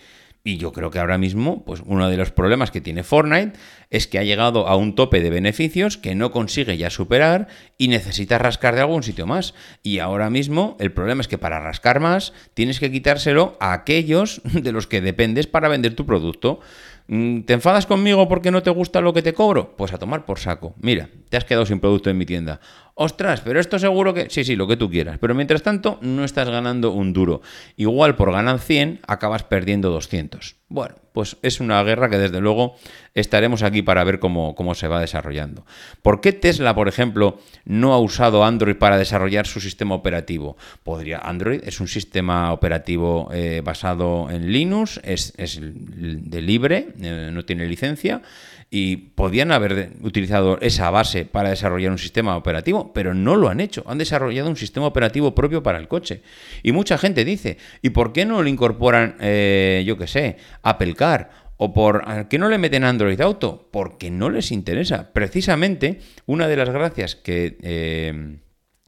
Y 0.47 0.59
yo 0.59 0.75
creo 0.75 0.91
que 0.91 0.99
ahora 0.99 1.17
mismo, 1.17 1.65
pues 1.65 1.83
uno 1.87 2.11
de 2.11 2.19
los 2.19 2.31
problemas 2.31 2.71
que 2.71 2.83
tiene 2.83 3.03
Fortnite 3.03 3.59
es 3.89 4.07
que 4.07 4.19
ha 4.19 4.25
llegado 4.25 4.69
a 4.69 4.77
un 4.77 4.95
tope 4.95 5.23
de 5.23 5.31
beneficios 5.31 5.97
que 5.97 6.15
no 6.15 6.33
consigue 6.33 6.77
ya 6.77 6.91
superar 6.91 7.49
y 7.79 7.89
necesita 7.89 8.37
rascar 8.37 8.75
de 8.75 8.83
algún 8.83 9.03
sitio 9.03 9.27
más. 9.27 9.55
Y 9.83 10.01
ahora 10.01 10.29
mismo 10.29 10.77
el 10.81 10.93
problema 10.93 11.23
es 11.23 11.29
que 11.29 11.39
para 11.39 11.61
rascar 11.61 11.99
más 11.99 12.35
tienes 12.53 12.79
que 12.79 12.93
quitárselo 12.93 13.57
a 13.59 13.73
aquellos 13.73 14.43
de 14.53 14.71
los 14.71 14.87
que 14.87 15.01
dependes 15.01 15.47
para 15.47 15.69
vender 15.69 15.95
tu 15.95 16.05
producto. 16.05 16.61
Mm, 17.07 17.43
¿Te 17.43 17.55
enfadas 17.55 17.87
conmigo 17.87 18.29
porque 18.29 18.51
no 18.51 18.63
te 18.63 18.71
gusta 18.71 19.01
lo 19.01 19.15
que 19.15 19.23
te 19.23 19.33
cobro? 19.33 19.75
Pues 19.79 19.95
a 19.95 19.99
tomar 19.99 20.27
por 20.27 20.39
saco. 20.39 20.75
Mira, 20.79 21.09
te 21.31 21.39
has 21.39 21.45
quedado 21.47 21.65
sin 21.65 21.81
producto 21.81 22.11
en 22.11 22.19
mi 22.19 22.27
tienda. 22.27 22.61
Ostras, 22.97 23.41
pero 23.41 23.59
esto 23.59 23.79
seguro 23.79 24.15
que... 24.15 24.31
Sí, 24.31 24.45
sí, 24.45 24.55
lo 24.55 24.69
que 24.69 24.77
tú 24.77 24.89
quieras. 24.89 25.19
Pero 25.19 25.35
mientras 25.35 25.63
tanto, 25.63 25.99
no 26.01 26.25
estás 26.25 26.49
ganando 26.49 26.93
un 26.93 27.13
duro. 27.13 27.43
Igual 27.77 28.15
por 28.15 28.31
ganar 28.31 28.61
100, 28.61 29.01
acabas 29.07 29.43
perdiendo 29.43 29.91
200. 29.91 30.57
Bueno, 30.69 30.95
pues 31.13 31.37
es 31.43 31.61
una 31.61 31.83
guerra 31.83 32.09
que 32.09 32.19
desde 32.19 32.41
luego 32.41 32.77
estaremos 33.15 33.63
aquí 33.63 33.83
para 33.83 34.03
ver 34.03 34.19
cómo, 34.19 34.55
cómo, 34.55 34.75
se 34.75 34.89
va 34.89 35.01
desarrollando. 35.01 35.67
¿Por 36.03 36.21
qué 36.21 36.33
Tesla, 36.33 36.75
por 36.75 36.89
ejemplo, 36.89 37.39
no 37.65 37.95
ha 37.95 37.99
usado 37.99 38.45
Android 38.45 38.77
para 38.77 38.99
desarrollar 38.99 39.47
su 39.47 39.61
sistema 39.61 39.95
operativo? 39.95 40.57
Podría, 40.83 41.19
Android 41.19 41.61
es 41.65 41.81
un 41.81 41.89
sistema 41.89 42.53
operativo 42.53 43.29
eh, 43.33 43.61
basado 43.65 44.29
en 44.31 44.53
Linux, 44.53 45.01
es, 45.05 45.33
de 45.37 46.43
libre, 46.43 46.89
eh, 47.01 47.31
no 47.33 47.45
tiene 47.45 47.67
licencia, 47.67 48.23
y 48.71 48.97
podían 48.97 49.53
haber 49.53 49.93
utilizado 50.03 50.59
esa 50.61 50.91
base 50.91 51.25
para 51.25 51.51
desarrollar 51.51 51.93
un 51.93 51.99
sistema 51.99 52.37
operativo, 52.37 52.93
pero 52.93 53.15
no 53.15 53.37
lo 53.37 53.49
han 53.49 53.61
hecho. 53.61 53.85
Han 53.87 53.99
desarrollado 53.99 54.49
un 54.49 54.57
sistema 54.57 54.87
operativo 54.87 55.35
propio 55.35 55.63
para 55.63 55.79
el 55.79 55.89
coche. 55.89 56.23
Y 56.63 56.73
mucha 56.73 56.99
gente 56.99 57.25
dice, 57.25 57.59
¿y 57.83 57.91
por 57.91 58.13
qué 58.13 58.25
no 58.25 58.43
lo 58.43 58.49
incorporan, 58.49 59.17
eh, 59.21 59.85
yo 59.87 59.97
qué 59.97 60.07
sé, 60.07 60.37
Apple 60.63 60.95
Car? 60.95 61.31
¿O 61.57 61.73
por 61.73 62.27
qué 62.29 62.39
no 62.39 62.49
le 62.49 62.59
meten 62.59 62.85
Android 62.85 63.21
Auto? 63.21 63.69
Porque 63.71 64.11
no 64.11 64.29
les 64.29 64.51
interesa. 64.51 65.13
Precisamente, 65.13 66.01
una 66.27 66.49
de 66.49 66.57
las 66.57 66.71
gracias 66.71 67.15
que... 67.15 67.57
Eh, 67.63 68.39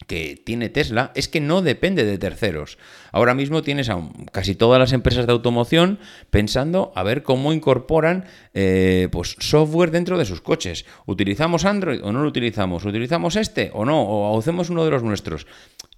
que 0.06 0.40
tiene 0.44 0.68
Tesla 0.68 1.10
es 1.14 1.28
que 1.28 1.40
no 1.40 1.62
depende 1.62 2.04
de 2.04 2.18
terceros. 2.18 2.78
Ahora 3.12 3.34
mismo 3.34 3.62
tienes 3.62 3.88
a 3.88 3.98
casi 4.30 4.54
todas 4.54 4.78
las 4.78 4.92
empresas 4.92 5.26
de 5.26 5.32
automoción 5.32 5.98
pensando 6.30 6.92
a 6.94 7.02
ver 7.02 7.22
cómo 7.22 7.52
incorporan 7.52 8.26
eh, 8.54 9.08
pues, 9.10 9.36
software 9.38 9.90
dentro 9.90 10.18
de 10.18 10.26
sus 10.26 10.42
coches. 10.42 10.84
¿Utilizamos 11.06 11.64
Android 11.64 12.02
o 12.04 12.12
no 12.12 12.22
lo 12.22 12.28
utilizamos? 12.28 12.84
¿Utilizamos 12.84 13.36
este 13.36 13.70
o 13.72 13.84
no? 13.84 14.02
¿O 14.02 14.38
hacemos 14.38 14.70
uno 14.70 14.84
de 14.84 14.90
los 14.90 15.02
nuestros? 15.02 15.46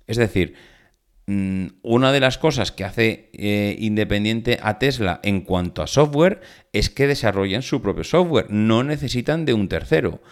Es 0.06 0.16
decir, 0.16 0.54
mm, 1.26 1.66
una 1.82 2.12
de 2.12 2.20
las 2.20 2.38
cosas 2.38 2.72
que 2.72 2.84
hace 2.84 3.30
eh, 3.34 3.76
independiente 3.80 4.58
a 4.62 4.78
Tesla 4.78 5.20
en 5.22 5.42
cuanto 5.42 5.82
a 5.82 5.86
software 5.86 6.40
es 6.72 6.88
que 6.88 7.08
desarrollan 7.08 7.62
su 7.62 7.82
propio 7.82 8.04
software, 8.04 8.46
no 8.48 8.84
necesitan 8.84 9.44
de 9.44 9.54
un 9.54 9.68
tercero. 9.68 10.22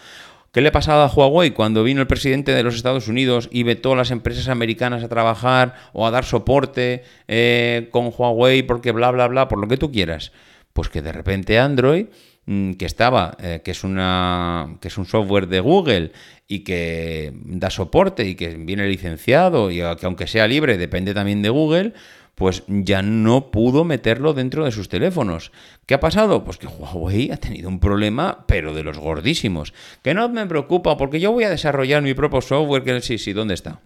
¿Qué 0.57 0.61
le 0.61 0.71
pasaba 0.71 1.05
a 1.05 1.07
Huawei 1.07 1.51
cuando 1.51 1.83
vino 1.83 2.01
el 2.01 2.07
presidente 2.07 2.51
de 2.51 2.63
los 2.63 2.73
Estados 2.73 3.07
Unidos 3.07 3.47
y 3.51 3.61
vetó 3.61 3.93
a 3.93 3.95
las 3.95 4.09
empresas 4.09 4.47
americanas 4.47 5.03
a 5.03 5.07
trabajar 5.07 5.75
o 5.93 6.07
a 6.07 6.09
dar 6.09 6.25
soporte 6.25 7.03
eh, 7.27 7.89
con 7.91 8.11
Huawei 8.11 8.63
porque 8.63 8.91
bla, 8.91 9.11
bla, 9.11 9.27
bla, 9.27 9.47
por 9.49 9.59
lo 9.59 9.67
que 9.67 9.77
tú 9.77 9.91
quieras? 9.91 10.31
Pues 10.73 10.89
que 10.89 11.03
de 11.03 11.11
repente 11.11 11.59
Android 11.59 12.07
mm, 12.47 12.71
que 12.71 12.87
estaba, 12.87 13.37
eh, 13.39 13.61
que 13.63 13.69
es 13.69 13.83
una 13.83 14.77
que 14.81 14.87
es 14.87 14.97
un 14.97 15.05
software 15.05 15.47
de 15.47 15.59
Google 15.59 16.11
y 16.47 16.63
que 16.63 17.33
da 17.35 17.69
soporte 17.69 18.25
y 18.25 18.33
que 18.33 18.55
viene 18.55 18.87
licenciado 18.87 19.69
y 19.69 19.75
que 19.75 20.05
aunque 20.07 20.25
sea 20.25 20.47
libre 20.47 20.79
depende 20.79 21.13
también 21.13 21.43
de 21.43 21.49
Google, 21.49 21.93
pues 22.37 22.61
ya 22.67 23.01
no 23.01 23.49
pudo 23.49 23.83
meterlo 23.83 24.35
dentro 24.35 24.63
de 24.63 24.71
sus 24.71 24.89
teléfonos. 24.89 25.51
¿Qué 25.87 25.95
ha 25.95 25.99
pasado? 25.99 26.43
Pues 26.43 26.57
que 26.57 26.67
Huawei 26.67 27.31
ha 27.31 27.37
tenido 27.37 27.67
un 27.67 27.79
problema, 27.79 28.45
pero 28.47 28.75
de 28.75 28.83
los 28.83 28.99
gordísimos. 28.99 29.73
Que 30.03 30.13
no 30.13 30.29
me 30.29 30.45
preocupa, 30.45 30.97
porque 30.97 31.19
yo 31.19 31.31
voy 31.31 31.45
a 31.45 31.49
desarrollar 31.49 32.03
mi 32.03 32.13
propio 32.13 32.41
software. 32.41 32.83
Que 32.83 33.01
sí, 33.01 33.17
sí, 33.17 33.33
¿dónde 33.33 33.55
está? 33.55 33.81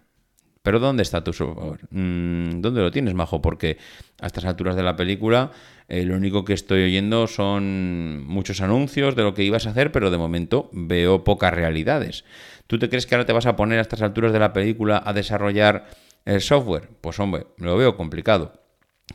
Pero 0.63 0.79
¿dónde 0.79 1.01
está 1.01 1.23
tu 1.23 1.31
software? 1.31 1.79
Mm, 1.91 2.59
¿Dónde 2.59 2.81
lo 2.81 2.91
tienes, 2.91 3.13
Majo? 3.13 3.41
Porque 3.41 3.77
a 4.19 4.27
estas 4.27 4.43
alturas 4.43 4.75
de 4.75 4.83
la 4.83 4.97
película 4.97 5.51
eh, 5.87 6.03
lo 6.03 6.17
único 6.17 6.43
que 6.43 6.51
estoy 6.51 6.83
oyendo 6.83 7.27
son 7.27 8.27
muchos 8.27 8.59
anuncios 8.59 9.15
de 9.15 9.23
lo 9.23 9.33
que 9.33 9.45
ibas 9.45 9.65
a 9.65 9.69
hacer, 9.69 9.93
pero 9.93 10.11
de 10.11 10.17
momento 10.17 10.69
veo 10.73 11.23
pocas 11.23 11.53
realidades. 11.53 12.25
¿Tú 12.67 12.79
te 12.79 12.89
crees 12.89 13.05
que 13.05 13.15
ahora 13.15 13.25
te 13.25 13.31
vas 13.31 13.45
a 13.45 13.55
poner 13.55 13.79
a 13.79 13.81
estas 13.81 14.01
alturas 14.01 14.33
de 14.33 14.39
la 14.39 14.51
película 14.51 15.01
a 15.05 15.13
desarrollar 15.13 15.85
el 16.25 16.41
software, 16.41 16.89
pues 17.01 17.19
hombre, 17.19 17.47
lo 17.57 17.77
veo 17.77 17.95
complicado. 17.95 18.61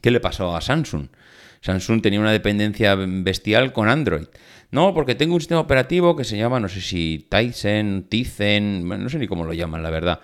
¿Qué 0.00 0.10
le 0.10 0.20
pasó 0.20 0.56
a 0.56 0.60
Samsung? 0.60 1.08
Samsung 1.60 2.02
tenía 2.02 2.20
una 2.20 2.32
dependencia 2.32 2.94
bestial 2.96 3.72
con 3.72 3.88
Android. 3.88 4.26
No, 4.70 4.92
porque 4.94 5.14
tengo 5.14 5.34
un 5.34 5.40
sistema 5.40 5.60
operativo 5.60 6.16
que 6.16 6.24
se 6.24 6.36
llama, 6.36 6.60
no 6.60 6.68
sé 6.68 6.80
si 6.80 7.26
Tizen, 7.30 8.06
Tizen, 8.08 8.86
no 8.86 9.08
sé 9.08 9.18
ni 9.18 9.26
cómo 9.26 9.44
lo 9.44 9.52
llaman, 9.52 9.82
la 9.82 9.90
verdad. 9.90 10.20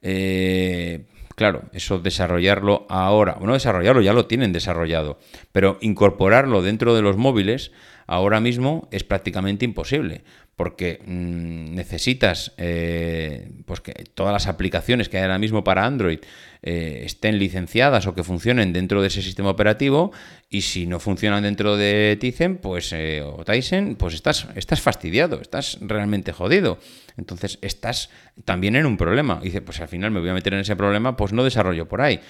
Eh, 0.00 1.06
claro, 1.36 1.64
eso 1.72 1.98
desarrollarlo 1.98 2.86
ahora, 2.88 3.34
bueno, 3.34 3.52
desarrollarlo 3.52 4.02
ya 4.02 4.12
lo 4.12 4.26
tienen 4.26 4.52
desarrollado, 4.52 5.18
pero 5.52 5.78
incorporarlo 5.80 6.62
dentro 6.62 6.94
de 6.94 7.02
los 7.02 7.16
móviles 7.16 7.72
ahora 8.12 8.40
mismo 8.40 8.88
es 8.90 9.04
prácticamente 9.04 9.64
imposible 9.64 10.22
porque 10.54 11.00
mm, 11.04 11.74
necesitas 11.74 12.52
eh, 12.58 13.50
pues 13.64 13.80
que 13.80 13.92
todas 14.14 14.34
las 14.34 14.46
aplicaciones 14.46 15.08
que 15.08 15.16
hay 15.16 15.22
ahora 15.22 15.38
mismo 15.38 15.64
para 15.64 15.86
Android 15.86 16.18
eh, 16.62 17.02
estén 17.06 17.38
licenciadas 17.38 18.06
o 18.06 18.14
que 18.14 18.22
funcionen 18.22 18.74
dentro 18.74 19.00
de 19.00 19.08
ese 19.08 19.22
sistema 19.22 19.48
operativo 19.48 20.12
y 20.50 20.60
si 20.60 20.86
no 20.86 21.00
funcionan 21.00 21.42
dentro 21.42 21.78
de 21.78 22.18
Tizen 22.20 22.58
pues, 22.58 22.92
eh, 22.92 23.22
o 23.22 23.44
Tyson, 23.44 23.96
pues 23.98 24.12
estás, 24.12 24.46
estás 24.54 24.82
fastidiado, 24.82 25.40
estás 25.40 25.78
realmente 25.80 26.32
jodido. 26.32 26.78
Entonces 27.16 27.58
estás 27.62 28.10
también 28.44 28.76
en 28.76 28.84
un 28.84 28.98
problema. 28.98 29.40
Y 29.40 29.46
dice, 29.46 29.62
pues 29.62 29.80
al 29.80 29.88
final 29.88 30.10
me 30.10 30.20
voy 30.20 30.28
a 30.28 30.34
meter 30.34 30.52
en 30.52 30.60
ese 30.60 30.76
problema, 30.76 31.16
pues 31.16 31.32
no 31.32 31.44
desarrollo 31.44 31.88
por 31.88 32.02
ahí. 32.02 32.20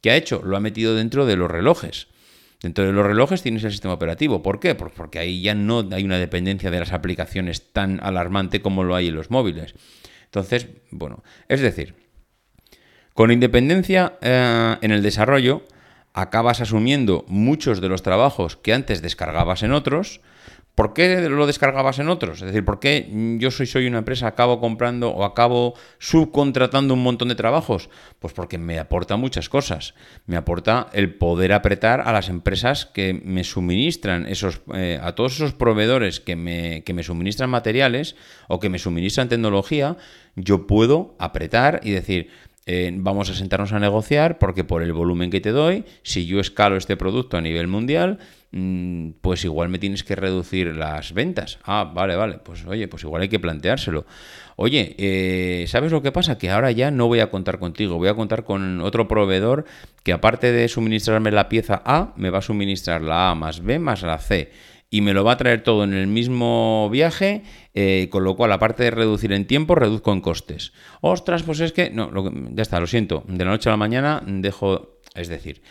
¿Qué 0.00 0.12
ha 0.12 0.16
hecho? 0.16 0.40
Lo 0.44 0.56
ha 0.56 0.60
metido 0.60 0.94
dentro 0.94 1.26
de 1.26 1.36
los 1.36 1.50
relojes. 1.50 2.06
Dentro 2.62 2.84
de 2.84 2.92
los 2.92 3.04
relojes 3.04 3.42
tienes 3.42 3.64
el 3.64 3.72
sistema 3.72 3.94
operativo. 3.94 4.42
¿Por 4.42 4.60
qué? 4.60 4.76
Pues 4.76 4.92
porque 4.96 5.18
ahí 5.18 5.42
ya 5.42 5.54
no 5.54 5.86
hay 5.90 6.04
una 6.04 6.18
dependencia 6.18 6.70
de 6.70 6.78
las 6.78 6.92
aplicaciones 6.92 7.72
tan 7.72 7.98
alarmante 8.02 8.62
como 8.62 8.84
lo 8.84 8.94
hay 8.94 9.08
en 9.08 9.16
los 9.16 9.32
móviles. 9.32 9.74
Entonces, 10.26 10.68
bueno, 10.90 11.24
es 11.48 11.60
decir, 11.60 11.96
con 13.14 13.32
independencia 13.32 14.16
eh, 14.22 14.76
en 14.80 14.92
el 14.92 15.02
desarrollo, 15.02 15.66
acabas 16.14 16.60
asumiendo 16.60 17.24
muchos 17.26 17.80
de 17.80 17.88
los 17.88 18.02
trabajos 18.02 18.56
que 18.56 18.72
antes 18.72 19.02
descargabas 19.02 19.62
en 19.64 19.72
otros, 19.72 20.20
¿Por 20.74 20.94
qué 20.94 21.28
lo 21.28 21.46
descargabas 21.46 21.98
en 21.98 22.08
otros? 22.08 22.40
Es 22.40 22.46
decir, 22.46 22.64
¿por 22.64 22.80
qué 22.80 23.06
yo 23.38 23.50
soy, 23.50 23.66
soy 23.66 23.86
una 23.86 23.98
empresa, 23.98 24.26
acabo 24.26 24.58
comprando 24.58 25.10
o 25.10 25.24
acabo 25.24 25.74
subcontratando 25.98 26.94
un 26.94 27.02
montón 27.02 27.28
de 27.28 27.34
trabajos? 27.34 27.90
Pues 28.18 28.32
porque 28.32 28.56
me 28.56 28.78
aporta 28.78 29.16
muchas 29.16 29.50
cosas. 29.50 29.94
Me 30.24 30.36
aporta 30.36 30.88
el 30.94 31.14
poder 31.14 31.52
apretar 31.52 32.00
a 32.00 32.12
las 32.12 32.30
empresas 32.30 32.86
que 32.86 33.12
me 33.12 33.44
suministran 33.44 34.26
esos, 34.26 34.62
eh, 34.74 34.98
a 35.02 35.14
todos 35.14 35.34
esos 35.34 35.52
proveedores 35.52 36.20
que 36.20 36.36
me, 36.36 36.82
que 36.84 36.94
me 36.94 37.02
suministran 37.02 37.50
materiales 37.50 38.16
o 38.48 38.58
que 38.58 38.70
me 38.70 38.78
suministran 38.78 39.28
tecnología, 39.28 39.98
yo 40.36 40.66
puedo 40.66 41.16
apretar 41.18 41.80
y 41.82 41.90
decir, 41.90 42.30
vamos 42.98 43.28
a 43.30 43.34
sentarnos 43.34 43.72
a 43.72 43.80
negociar 43.80 44.38
porque 44.38 44.64
por 44.64 44.82
el 44.82 44.92
volumen 44.92 45.30
que 45.30 45.40
te 45.40 45.50
doy, 45.50 45.84
si 46.02 46.26
yo 46.26 46.40
escalo 46.40 46.76
este 46.76 46.96
producto 46.96 47.36
a 47.36 47.40
nivel 47.40 47.66
mundial, 47.66 48.18
mm, 48.52 49.10
pues 49.20 49.44
igual 49.44 49.68
me 49.68 49.78
tienes 49.78 50.04
que 50.04 50.14
reducir 50.14 50.74
las 50.74 51.12
ventas. 51.12 51.58
Ah, 51.64 51.90
vale, 51.92 52.16
vale, 52.16 52.38
pues 52.38 52.64
oye, 52.66 52.86
pues 52.88 53.02
igual 53.02 53.22
hay 53.22 53.28
que 53.28 53.40
planteárselo. 53.40 54.06
Oye, 54.56 54.94
eh, 54.98 55.64
¿sabes 55.66 55.90
lo 55.90 56.02
que 56.02 56.12
pasa? 56.12 56.38
Que 56.38 56.50
ahora 56.50 56.70
ya 56.70 56.90
no 56.90 57.08
voy 57.08 57.20
a 57.20 57.30
contar 57.30 57.58
contigo, 57.58 57.96
voy 57.96 58.08
a 58.08 58.14
contar 58.14 58.44
con 58.44 58.80
otro 58.80 59.08
proveedor 59.08 59.64
que 60.04 60.12
aparte 60.12 60.52
de 60.52 60.68
suministrarme 60.68 61.30
la 61.30 61.48
pieza 61.48 61.82
A, 61.84 62.12
me 62.16 62.30
va 62.30 62.38
a 62.38 62.42
suministrar 62.42 63.02
la 63.02 63.30
A 63.30 63.34
más 63.34 63.62
B 63.62 63.78
más 63.78 64.02
la 64.02 64.18
C 64.18 64.50
y 64.92 65.00
me 65.00 65.14
lo 65.14 65.24
va 65.24 65.32
a 65.32 65.36
traer 65.38 65.62
todo 65.62 65.84
en 65.84 65.94
el 65.94 66.06
mismo 66.06 66.90
viaje, 66.90 67.42
eh, 67.72 68.08
con 68.10 68.24
lo 68.24 68.36
cual, 68.36 68.52
aparte 68.52 68.84
de 68.84 68.90
reducir 68.90 69.32
en 69.32 69.46
tiempo, 69.46 69.74
reduzco 69.74 70.12
en 70.12 70.20
costes. 70.20 70.74
Ostras, 71.00 71.44
pues 71.44 71.60
es 71.60 71.72
que, 71.72 71.88
no, 71.88 72.10
ya 72.52 72.60
está, 72.60 72.78
lo 72.78 72.86
siento, 72.86 73.24
de 73.26 73.42
la 73.42 73.52
noche 73.52 73.70
a 73.70 73.72
la 73.72 73.78
mañana 73.78 74.22
dejo, 74.26 75.00
es 75.14 75.28
decir, 75.28 75.62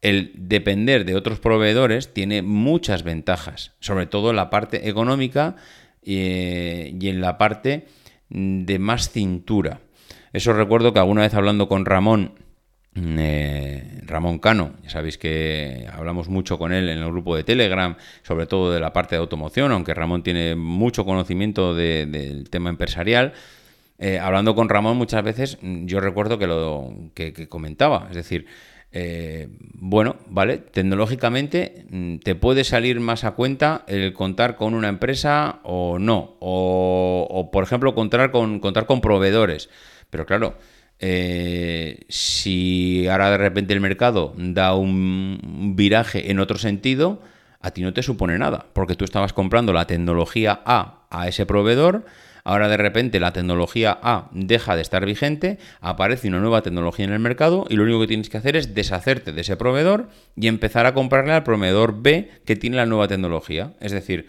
el 0.00 0.32
depender 0.34 1.04
de 1.04 1.14
otros 1.14 1.38
proveedores 1.38 2.14
tiene 2.14 2.40
muchas 2.40 3.02
ventajas, 3.02 3.74
sobre 3.80 4.06
todo 4.06 4.30
en 4.30 4.36
la 4.36 4.48
parte 4.48 4.88
económica 4.88 5.56
eh, 6.02 6.96
y 6.98 7.08
en 7.10 7.20
la 7.20 7.36
parte 7.36 7.88
de 8.30 8.78
más 8.78 9.10
cintura. 9.10 9.82
Eso 10.32 10.54
recuerdo 10.54 10.94
que 10.94 10.98
alguna 10.98 11.20
vez 11.20 11.34
hablando 11.34 11.68
con 11.68 11.84
Ramón, 11.84 12.38
eh, 12.94 14.00
Ramón 14.04 14.38
Cano, 14.38 14.74
ya 14.82 14.90
sabéis 14.90 15.16
que 15.16 15.88
hablamos 15.92 16.28
mucho 16.28 16.58
con 16.58 16.72
él 16.72 16.88
en 16.90 16.98
el 16.98 17.10
grupo 17.10 17.34
de 17.34 17.44
Telegram, 17.44 17.96
sobre 18.22 18.46
todo 18.46 18.72
de 18.72 18.80
la 18.80 18.92
parte 18.92 19.14
de 19.14 19.20
automoción, 19.20 19.72
aunque 19.72 19.94
Ramón 19.94 20.22
tiene 20.22 20.54
mucho 20.54 21.04
conocimiento 21.04 21.74
del 21.74 22.50
tema 22.50 22.70
empresarial. 22.70 23.32
Eh, 23.98 24.18
hablando 24.18 24.54
con 24.54 24.68
Ramón 24.68 24.96
muchas 24.96 25.22
veces, 25.22 25.58
yo 25.62 26.00
recuerdo 26.00 26.38
que 26.38 26.46
lo 26.46 26.92
que, 27.14 27.48
comentaba, 27.48 28.08
es 28.10 28.16
decir, 28.16 28.46
Eh, 28.94 29.48
bueno, 29.74 30.16
vale, 30.28 30.58
tecnológicamente 30.58 31.86
mm, 31.88 32.18
te 32.18 32.34
puede 32.34 32.62
salir 32.62 33.00
más 33.00 33.24
a 33.24 33.30
cuenta 33.30 33.84
el 33.88 34.12
contar 34.12 34.54
con 34.56 34.74
una 34.74 34.90
empresa 34.90 35.60
o 35.64 35.98
no, 35.98 36.36
o, 36.40 37.48
por 37.50 37.64
ejemplo 37.64 37.94
contar 37.94 38.30
con, 38.30 38.60
contar 38.60 38.84
con 38.84 39.00
proveedores. 39.00 39.70
Pero 40.10 40.26
claro, 40.26 40.58
eh, 41.02 42.04
si 42.08 43.08
ahora 43.08 43.30
de 43.32 43.38
repente 43.38 43.74
el 43.74 43.80
mercado 43.80 44.34
da 44.36 44.74
un 44.74 45.74
viraje 45.76 46.30
en 46.30 46.38
otro 46.38 46.58
sentido, 46.58 47.20
a 47.60 47.72
ti 47.72 47.82
no 47.82 47.92
te 47.92 48.02
supone 48.02 48.38
nada, 48.38 48.66
porque 48.72 48.94
tú 48.94 49.04
estabas 49.04 49.32
comprando 49.32 49.72
la 49.72 49.86
tecnología 49.86 50.62
A 50.64 51.06
a 51.10 51.28
ese 51.28 51.44
proveedor, 51.44 52.06
Ahora 52.44 52.68
de 52.68 52.76
repente 52.76 53.20
la 53.20 53.32
tecnología 53.32 53.96
A 54.02 54.28
deja 54.32 54.74
de 54.74 54.82
estar 54.82 55.06
vigente, 55.06 55.58
aparece 55.80 56.26
una 56.26 56.40
nueva 56.40 56.62
tecnología 56.62 57.04
en 57.04 57.12
el 57.12 57.20
mercado 57.20 57.66
y 57.68 57.76
lo 57.76 57.84
único 57.84 58.00
que 58.00 58.08
tienes 58.08 58.28
que 58.28 58.36
hacer 58.36 58.56
es 58.56 58.74
deshacerte 58.74 59.32
de 59.32 59.42
ese 59.42 59.56
proveedor 59.56 60.08
y 60.34 60.48
empezar 60.48 60.86
a 60.86 60.94
comprarle 60.94 61.34
al 61.34 61.44
proveedor 61.44 62.02
B 62.02 62.30
que 62.44 62.56
tiene 62.56 62.76
la 62.76 62.86
nueva 62.86 63.06
tecnología. 63.06 63.74
Es 63.80 63.92
decir, 63.92 64.26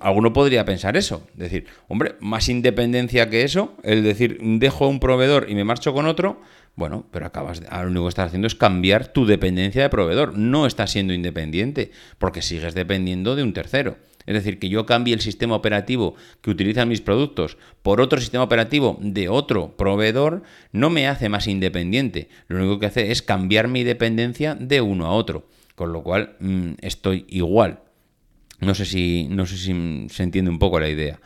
alguno 0.00 0.32
podría 0.32 0.64
pensar 0.64 0.96
eso, 0.96 1.26
decir, 1.34 1.66
hombre, 1.88 2.16
más 2.20 2.48
independencia 2.48 3.28
que 3.28 3.42
eso, 3.42 3.76
el 3.82 4.02
decir, 4.02 4.38
dejo 4.40 4.88
un 4.88 5.00
proveedor 5.00 5.46
y 5.50 5.54
me 5.54 5.64
marcho 5.64 5.92
con 5.92 6.06
otro, 6.06 6.40
bueno, 6.76 7.06
pero 7.10 7.26
acabas 7.26 7.60
de, 7.60 7.68
lo 7.70 7.88
único 7.88 8.04
que 8.04 8.10
estás 8.10 8.26
haciendo 8.28 8.46
es 8.46 8.54
cambiar 8.54 9.08
tu 9.08 9.26
dependencia 9.26 9.82
de 9.82 9.88
proveedor, 9.88 10.36
no 10.36 10.66
estás 10.66 10.90
siendo 10.90 11.14
independiente, 11.14 11.90
porque 12.18 12.42
sigues 12.42 12.74
dependiendo 12.74 13.36
de 13.36 13.42
un 13.42 13.52
tercero. 13.52 13.96
Es 14.26 14.34
decir, 14.34 14.58
que 14.58 14.68
yo 14.68 14.86
cambie 14.86 15.14
el 15.14 15.20
sistema 15.20 15.54
operativo 15.54 16.16
que 16.40 16.50
utilizan 16.50 16.88
mis 16.88 17.00
productos 17.00 17.58
por 17.82 18.00
otro 18.00 18.20
sistema 18.20 18.42
operativo 18.42 18.98
de 19.00 19.28
otro 19.28 19.76
proveedor 19.76 20.42
no 20.72 20.90
me 20.90 21.06
hace 21.06 21.28
más 21.28 21.46
independiente. 21.46 22.28
Lo 22.48 22.58
único 22.58 22.80
que 22.80 22.86
hace 22.86 23.12
es 23.12 23.22
cambiar 23.22 23.68
mi 23.68 23.84
dependencia 23.84 24.56
de 24.56 24.80
uno 24.80 25.06
a 25.06 25.12
otro. 25.12 25.46
Con 25.76 25.92
lo 25.92 26.02
cual 26.02 26.36
mm, 26.40 26.72
estoy 26.80 27.24
igual. 27.28 27.85
No 28.60 28.74
sé 28.74 28.84
si, 28.84 29.26
no 29.28 29.46
sé 29.46 29.56
si 29.56 30.06
se 30.08 30.22
entiende 30.22 30.50
un 30.50 30.58
poco 30.58 30.80
la 30.80 30.88
idea. 30.88 31.20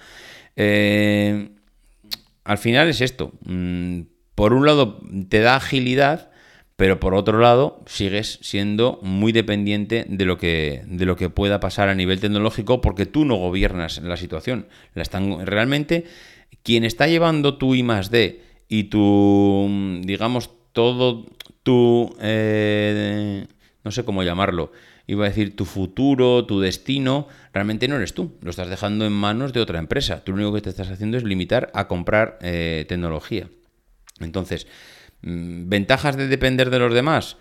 Eh, 0.56 1.50
al 2.44 2.58
final 2.58 2.88
es 2.88 3.00
esto. 3.00 3.32
Mm, 3.44 4.02
por 4.34 4.52
un 4.52 4.66
lado 4.66 5.00
te 5.28 5.40
da 5.40 5.56
agilidad 5.56 6.30
pero 6.80 6.98
por 6.98 7.12
otro 7.12 7.40
lado 7.40 7.82
sigues 7.84 8.38
siendo 8.40 9.00
muy 9.02 9.32
dependiente 9.32 10.06
de 10.08 10.24
lo 10.24 10.38
que 10.38 10.82
de 10.86 11.04
lo 11.04 11.14
que 11.14 11.28
pueda 11.28 11.60
pasar 11.60 11.90
a 11.90 11.94
nivel 11.94 12.20
tecnológico 12.20 12.80
porque 12.80 13.04
tú 13.04 13.26
no 13.26 13.36
gobiernas 13.36 14.00
la 14.02 14.16
situación 14.16 14.66
la 14.94 15.02
están 15.02 15.44
realmente 15.44 16.06
quien 16.62 16.84
está 16.84 17.06
llevando 17.06 17.58
tu 17.58 17.74
I 17.74 17.82
más 17.82 18.10
D 18.10 18.40
y 18.66 18.84
tu 18.84 20.00
digamos 20.04 20.48
todo 20.72 21.26
tu 21.62 22.16
eh, 22.18 23.46
no 23.84 23.90
sé 23.90 24.06
cómo 24.06 24.22
llamarlo 24.22 24.72
iba 25.12 25.24
a 25.24 25.28
decir 25.28 25.56
tu 25.56 25.64
futuro 25.64 26.46
tu 26.46 26.60
destino 26.60 27.28
realmente 27.52 27.88
no 27.88 27.96
eres 27.96 28.14
tú 28.14 28.32
lo 28.42 28.50
estás 28.50 28.68
dejando 28.68 29.06
en 29.06 29.12
manos 29.12 29.52
de 29.52 29.60
otra 29.60 29.78
empresa 29.78 30.24
tú 30.24 30.32
lo 30.32 30.38
único 30.38 30.54
que 30.54 30.62
te 30.62 30.70
estás 30.70 30.90
haciendo 30.90 31.16
es 31.16 31.24
limitar 31.24 31.70
a 31.74 31.88
comprar 31.88 32.38
eh, 32.42 32.84
tecnología 32.88 33.48
entonces 34.20 34.66
Mm, 35.22 35.68
¿Ventajas 35.68 36.16
de 36.16 36.28
depender 36.28 36.70
de 36.70 36.78
los 36.78 36.94
demás? 36.94 37.36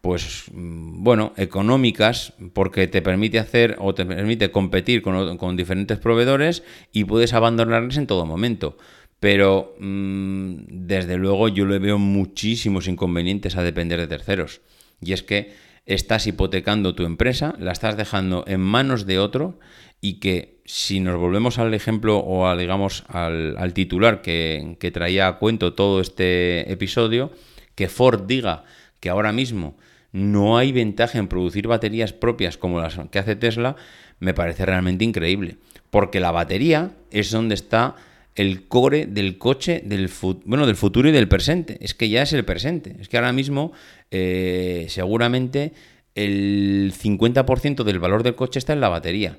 Pues 0.00 0.44
mm, 0.52 1.02
bueno, 1.02 1.32
económicas, 1.36 2.34
porque 2.52 2.86
te 2.88 3.02
permite 3.02 3.38
hacer 3.38 3.76
o 3.78 3.94
te 3.94 4.04
permite 4.04 4.50
competir 4.50 5.02
con, 5.02 5.56
diferentes 5.56 5.98
proveedores 5.98 6.62
y 6.92 7.04
puedes 7.04 7.32
abandonarles 7.34 7.96
en 7.96 8.06
todo 8.06 8.26
momento. 8.26 8.76
Pero 9.20 9.76
mm, 9.78 10.56
desde 10.68 11.16
luego 11.16 11.48
yo 11.48 11.66
le 11.66 11.78
veo 11.78 11.98
muchísimos 11.98 12.88
inconvenientes 12.88 13.56
a 13.56 13.62
depender 13.62 14.00
de 14.00 14.08
terceros. 14.08 14.60
Y 15.00 15.12
es 15.12 15.22
que 15.22 15.52
estás 15.86 16.26
hipotecando 16.26 16.94
tu 16.94 17.04
empresa, 17.04 17.54
la 17.58 17.72
estás 17.72 17.96
dejando 17.96 18.44
en 18.46 18.60
manos 18.60 19.06
de 19.06 19.18
otro 19.18 19.58
y 20.00 20.14
que 20.14 20.60
si 20.64 21.00
nos 21.00 21.18
volvemos 21.18 21.58
al 21.58 21.74
ejemplo 21.74 22.18
o 22.18 22.46
al, 22.46 22.58
digamos, 22.58 23.04
al, 23.08 23.72
titular 23.74 24.22
que, 24.22 24.90
traía 24.92 25.28
a 25.28 25.38
cuento 25.38 25.74
todo 25.74 26.00
este 26.00 26.70
episodio, 26.70 27.32
que 27.74 27.88
Ford 27.88 28.22
diga 28.26 28.64
que 29.00 29.10
ahora 29.10 29.32
mismo 29.32 29.76
no 30.12 30.58
hay 30.58 30.72
ventaja 30.72 31.18
en 31.18 31.28
producir 31.28 31.66
baterías 31.66 32.12
propias 32.12 32.56
como 32.56 32.80
las 32.80 32.98
que 33.10 33.18
hace 33.18 33.36
Tesla, 33.36 33.76
me 34.18 34.34
parece 34.34 34.66
realmente 34.66 35.04
increíble. 35.04 35.56
Porque 35.90 36.20
la 36.20 36.30
batería 36.30 36.92
es 37.10 37.30
donde 37.30 37.54
está 37.54 37.96
el 38.34 38.66
core 38.66 39.06
del 39.06 39.38
coche 39.38 39.82
del, 39.84 40.10
bueno, 40.44 40.66
del 40.66 40.76
futuro 40.76 41.08
y 41.08 41.12
del 41.12 41.28
presente. 41.28 41.78
Es 41.80 41.94
que 41.94 42.08
ya 42.08 42.22
es 42.22 42.32
el 42.32 42.44
presente. 42.44 42.96
Es 43.00 43.08
que 43.08 43.16
ahora 43.16 43.32
mismo 43.32 43.72
eh, 44.10 44.86
seguramente 44.88 45.72
el 46.14 46.92
50% 46.96 47.84
del 47.84 47.98
valor 47.98 48.22
del 48.22 48.34
coche 48.34 48.58
está 48.58 48.72
en 48.72 48.80
la 48.80 48.88
batería. 48.88 49.38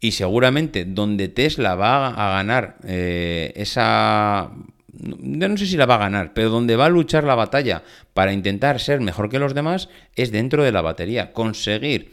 Y 0.00 0.12
seguramente 0.12 0.86
donde 0.86 1.28
Tesla 1.28 1.74
va 1.74 2.08
a 2.08 2.36
ganar 2.36 2.78
eh, 2.84 3.52
esa... 3.56 4.50
Yo 4.92 5.48
no 5.48 5.56
sé 5.56 5.66
si 5.66 5.76
la 5.76 5.86
va 5.86 5.94
a 5.94 5.98
ganar, 5.98 6.32
pero 6.34 6.50
donde 6.50 6.76
va 6.76 6.86
a 6.86 6.90
luchar 6.90 7.24
la 7.24 7.34
batalla 7.34 7.82
para 8.12 8.32
intentar 8.32 8.80
ser 8.80 9.00
mejor 9.00 9.28
que 9.28 9.38
los 9.38 9.54
demás 9.54 9.88
es 10.16 10.32
dentro 10.32 10.64
de 10.64 10.72
la 10.72 10.82
batería. 10.82 11.32
Conseguir 11.32 12.12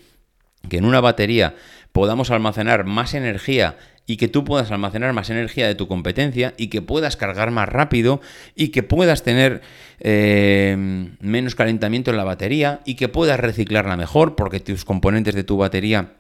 que 0.70 0.78
en 0.78 0.86
una 0.86 1.02
batería 1.02 1.56
podamos 1.92 2.30
almacenar 2.30 2.86
más 2.86 3.14
energía 3.14 3.78
y 4.08 4.16
que 4.16 4.30
tú 4.30 4.46
puedas 4.46 4.72
almacenar 4.72 5.12
más 5.14 5.30
energía 5.30 5.68
de 5.68 5.76
tu 5.76 5.88
competencia 5.88 6.54
y 6.58 6.68
que 6.68 6.82
puedas 6.82 7.18
cargar 7.18 7.52
más 7.52 7.68
rápido 7.68 8.22
y 8.56 8.70
que 8.70 8.82
puedas 8.82 9.22
tener 9.22 9.62
eh, 10.00 10.76
menos 11.20 11.56
calentamiento 11.56 12.10
en 12.10 12.18
la 12.18 12.24
batería 12.24 12.80
y 12.86 12.96
que 12.96 13.10
puedas 13.10 13.40
reciclarla 13.40 13.98
mejor 13.98 14.36
porque 14.36 14.62
tus 14.62 14.86
componentes 14.86 15.36
de 15.36 15.44
tu 15.44 15.58
batería 15.58 16.14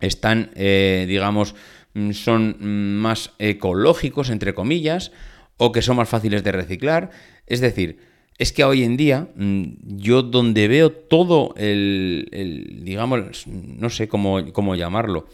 están, 0.00 0.50
eh, 0.54 1.04
digamos, 1.08 1.56
mm, 1.94 2.12
son 2.12 2.56
más 2.98 3.32
ecológicos, 3.38 4.30
entre 4.30 4.54
comillas, 4.54 5.10
o 5.56 5.72
que 5.72 5.82
son 5.82 5.96
más 5.96 6.08
fáciles 6.08 6.44
de 6.44 6.52
reciclar. 6.52 7.10
Es 7.46 7.60
decir, 7.60 7.98
es 8.38 8.52
que 8.52 8.64
hoy 8.64 8.84
en 8.84 8.96
día 8.96 9.28
mm, 9.34 9.96
yo 9.98 10.22
donde 10.22 10.68
veo 10.68 10.92
todo 10.92 11.54
el, 11.56 12.80
digamos, 12.84 13.46
no 13.48 13.90
sé 13.90 14.06
cómo, 14.06 14.52
cómo 14.52 14.76
llamarlo, 14.76 15.26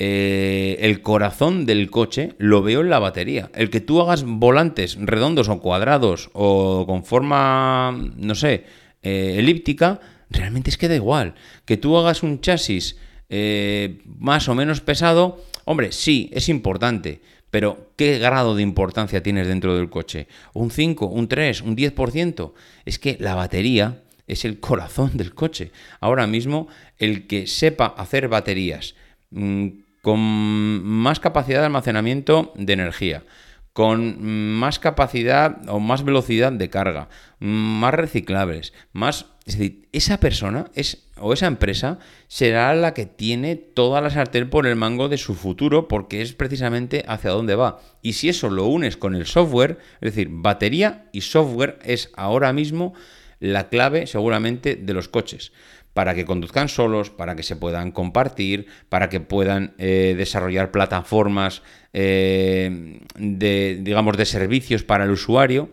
eh, 0.00 0.76
el 0.80 1.02
corazón 1.02 1.66
del 1.66 1.90
coche 1.90 2.34
lo 2.38 2.62
veo 2.62 2.82
en 2.82 2.90
la 2.90 3.00
batería. 3.00 3.50
El 3.52 3.68
que 3.68 3.80
tú 3.80 4.00
hagas 4.00 4.22
volantes 4.22 4.96
redondos 5.00 5.48
o 5.48 5.60
cuadrados 5.60 6.30
o 6.34 6.86
con 6.86 7.04
forma, 7.04 7.90
no 8.16 8.36
sé, 8.36 8.64
eh, 9.02 9.34
elíptica, 9.38 10.00
realmente 10.30 10.70
es 10.70 10.78
que 10.78 10.86
da 10.86 10.94
igual. 10.94 11.34
Que 11.64 11.76
tú 11.76 11.96
hagas 11.96 12.22
un 12.22 12.40
chasis 12.40 12.96
eh, 13.28 13.98
más 14.20 14.48
o 14.48 14.54
menos 14.54 14.80
pesado, 14.80 15.44
hombre, 15.64 15.90
sí, 15.90 16.30
es 16.32 16.48
importante, 16.48 17.20
pero 17.50 17.90
¿qué 17.96 18.20
grado 18.20 18.54
de 18.54 18.62
importancia 18.62 19.20
tienes 19.20 19.48
dentro 19.48 19.76
del 19.76 19.90
coche? 19.90 20.28
¿Un 20.54 20.70
5, 20.70 21.06
un 21.06 21.26
3, 21.26 21.62
un 21.62 21.76
10%? 21.76 22.52
Es 22.84 23.00
que 23.00 23.16
la 23.18 23.34
batería 23.34 24.04
es 24.28 24.44
el 24.44 24.60
corazón 24.60 25.16
del 25.16 25.34
coche. 25.34 25.72
Ahora 25.98 26.28
mismo, 26.28 26.68
el 26.98 27.26
que 27.26 27.48
sepa 27.48 27.86
hacer 27.86 28.28
baterías 28.28 28.94
mm, 29.30 29.68
con 30.02 30.20
más 30.20 31.20
capacidad 31.20 31.60
de 31.60 31.66
almacenamiento 31.66 32.52
de 32.56 32.72
energía, 32.72 33.24
con 33.72 34.22
más 34.58 34.78
capacidad 34.78 35.58
o 35.68 35.78
más 35.78 36.04
velocidad 36.04 36.52
de 36.52 36.70
carga, 36.70 37.08
más 37.38 37.94
reciclables, 37.94 38.72
más... 38.92 39.26
Es 39.46 39.56
decir, 39.56 39.88
esa 39.92 40.20
persona 40.20 40.70
es, 40.74 41.08
o 41.16 41.32
esa 41.32 41.46
empresa 41.46 41.98
será 42.26 42.74
la 42.74 42.92
que 42.92 43.06
tiene 43.06 43.56
toda 43.56 44.02
la 44.02 44.10
sartén 44.10 44.50
por 44.50 44.66
el 44.66 44.76
mango 44.76 45.08
de 45.08 45.16
su 45.16 45.34
futuro 45.34 45.88
porque 45.88 46.20
es 46.20 46.34
precisamente 46.34 47.02
hacia 47.08 47.30
dónde 47.30 47.54
va. 47.54 47.80
Y 48.02 48.12
si 48.14 48.28
eso 48.28 48.50
lo 48.50 48.66
unes 48.66 48.98
con 48.98 49.14
el 49.14 49.24
software, 49.24 49.78
es 50.02 50.14
decir, 50.14 50.28
batería 50.30 51.08
y 51.12 51.22
software 51.22 51.78
es 51.82 52.10
ahora 52.14 52.52
mismo 52.52 52.92
la 53.40 53.68
clave 53.68 54.06
seguramente 54.06 54.76
de 54.76 54.92
los 54.92 55.08
coches 55.08 55.52
para 55.98 56.14
que 56.14 56.24
conduzcan 56.24 56.68
solos, 56.68 57.10
para 57.10 57.34
que 57.34 57.42
se 57.42 57.56
puedan 57.56 57.90
compartir, 57.90 58.66
para 58.88 59.08
que 59.08 59.18
puedan 59.18 59.74
eh, 59.78 60.14
desarrollar 60.16 60.70
plataformas 60.70 61.62
eh, 61.92 63.00
de, 63.16 63.80
digamos, 63.82 64.16
de 64.16 64.24
servicios 64.24 64.84
para 64.84 65.02
el 65.02 65.10
usuario. 65.10 65.70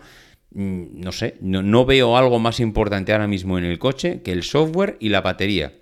Mm, 0.49 0.99
no 0.99 1.11
sé, 1.11 1.35
no, 1.41 1.85
veo 1.85 2.17
algo 2.17 2.39
más 2.39 2.59
importante 2.59 3.13
ahora 3.13 3.27
mismo 3.27 3.59
en 3.59 3.65
el 3.65 3.77
coche 3.77 4.23
que 4.23 4.31
el 4.31 4.41
software 4.41 4.97
y 4.99 5.09
la 5.09 5.21
batería. 5.21 5.73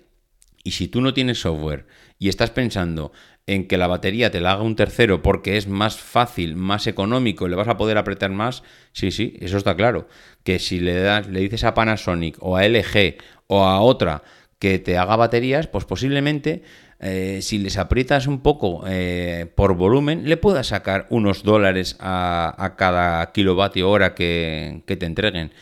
Y 0.62 0.72
si 0.72 0.88
tú 0.88 1.00
no 1.00 1.14
tienes 1.14 1.40
software 1.40 1.86
y 2.18 2.28
estás 2.28 2.50
pensando 2.50 3.12
en 3.46 3.66
que 3.66 3.76
la 3.76 3.86
batería 3.86 4.30
te 4.30 4.40
la 4.40 4.52
haga 4.52 4.62
un 4.62 4.76
tercero 4.76 5.22
porque 5.22 5.56
es 5.56 5.66
más 5.68 5.98
fácil, 5.98 6.56
más 6.56 6.86
económico 6.86 7.46
y 7.46 7.50
le 7.50 7.56
vas 7.56 7.68
a 7.68 7.76
poder 7.76 7.98
apretar 7.98 8.30
más, 8.30 8.62
sí, 8.92 9.10
sí, 9.10 9.36
eso 9.40 9.58
está 9.58 9.76
claro. 9.76 10.08
Que 10.42 10.58
si 10.58 10.80
le, 10.80 10.94
das, 10.94 11.28
le 11.28 11.40
dices 11.40 11.64
a 11.64 11.74
Panasonic 11.74 12.36
o 12.40 12.56
a 12.56 12.66
LG 12.66 13.16
o 13.46 13.64
a 13.64 13.80
otra 13.80 14.22
que 14.58 14.78
te 14.78 14.96
haga 14.96 15.16
baterías, 15.16 15.66
pues 15.66 15.84
posiblemente 15.84 16.62
eh, 17.00 17.40
si 17.42 17.58
les 17.58 17.76
aprietas 17.76 18.26
un 18.26 18.40
poco 18.40 18.84
eh, 18.86 19.46
por 19.54 19.74
volumen, 19.74 20.26
le 20.28 20.36
puedas 20.36 20.68
sacar 20.68 21.06
unos 21.10 21.42
dólares 21.42 21.96
a, 22.00 22.74
cada 22.78 23.30
kilovatio 23.32 23.90
hora 23.90 24.14
que, 24.14 24.82
te 24.86 25.04
entreguen. 25.04 25.52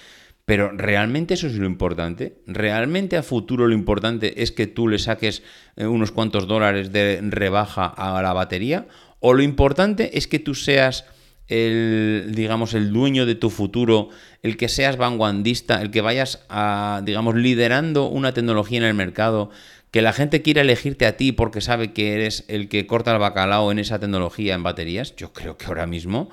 Pero 0.45 0.71
¿realmente 0.71 1.35
eso 1.35 1.47
es 1.47 1.55
lo 1.55 1.67
importante? 1.67 2.37
¿Realmente 2.47 3.17
a 3.17 3.23
futuro 3.23 3.67
lo 3.67 3.75
importante 3.75 4.43
es 4.43 4.53
que 4.53 4.67
tú 4.67 4.87
le 4.87 4.99
saques 4.99 5.43
eh, 5.77 5.87
unos 5.87 6.13
cuantos 6.13 6.47
dólares 6.47 6.93
de 6.93 7.19
rebaja 7.23 7.87
a 7.87 8.21
la 8.23 8.33
batería? 8.33 8.87
¿O 9.19 9.33
lo 9.33 9.43
importante 9.43 10.17
es 10.19 10.29
que 10.29 10.39
tú 10.39 10.55
seas 10.55 11.07
el, 11.53 12.33
digamos, 12.35 12.73
el 12.73 12.93
dueño 12.93 13.27
de 13.27 13.35
tu 13.35 13.51
futuro, 13.51 14.09
el 14.43 14.57
que 14.57 14.69
seas 14.69 14.97
vanguardista, 14.97 15.83
el 15.83 15.91
que 15.91 16.01
vayas 16.01 16.45
a, 16.49 17.03
digamos, 17.05 17.35
liderando 17.35 18.07
una 18.07 18.33
tecnología 18.33 18.79
en 18.79 18.85
el 18.85 18.95
mercado, 18.95 19.51
que 19.91 20.01
la 20.01 20.15
gente 20.15 20.41
quiera 20.41 20.63
elegirte 20.63 21.05
a 21.05 21.19
ti 21.19 21.33
porque 21.33 21.61
sabe 21.61 21.93
que 21.93 22.15
eres 22.15 22.47
el 22.49 22.71
que 22.71 22.87
corta 22.87 23.13
el 23.13 23.19
bacalao 23.19 23.71
en 23.71 23.79
esa 23.79 23.99
tecnología 23.99 24.55
en 24.55 24.63
baterías, 24.63 25.15
yo 25.17 25.35
creo 25.35 25.59
que 25.59 25.67
ahora 25.67 25.87
mismo 25.87 26.31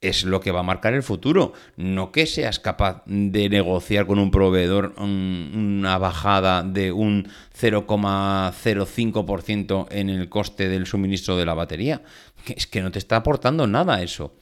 es 0.00 0.24
lo 0.24 0.40
que 0.40 0.50
va 0.50 0.60
a 0.60 0.64
marcar 0.64 0.94
el 0.94 1.02
futuro. 1.02 1.52
No 1.76 2.10
que 2.12 2.24
seas 2.26 2.58
capaz 2.58 3.02
de 3.06 3.50
negociar 3.50 4.06
con 4.06 4.18
un 4.18 4.30
proveedor 4.30 4.94
una 4.96 5.98
bajada 5.98 6.62
de 6.62 6.92
un 6.92 7.28
0,05% 7.60 9.88
en 9.90 10.08
el 10.08 10.28
coste 10.28 10.68
del 10.68 10.86
suministro 10.86 11.36
de 11.36 11.44
la 11.44 11.54
batería. 11.54 12.02
Es 12.46 12.66
que 12.66 12.80
no 12.80 12.90
te 12.90 12.98
está 12.98 13.16
aportando 13.16 13.66
nada 13.66 14.02
eso. 14.02 14.34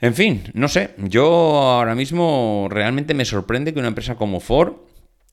En 0.00 0.14
fin, 0.14 0.44
no 0.54 0.68
sé, 0.68 0.94
yo 0.96 1.26
ahora 1.26 1.94
mismo 1.94 2.68
realmente 2.70 3.12
me 3.12 3.26
sorprende 3.26 3.72
que 3.74 3.80
una 3.80 3.88
empresa 3.88 4.14
como 4.16 4.40
Ford 4.40 4.76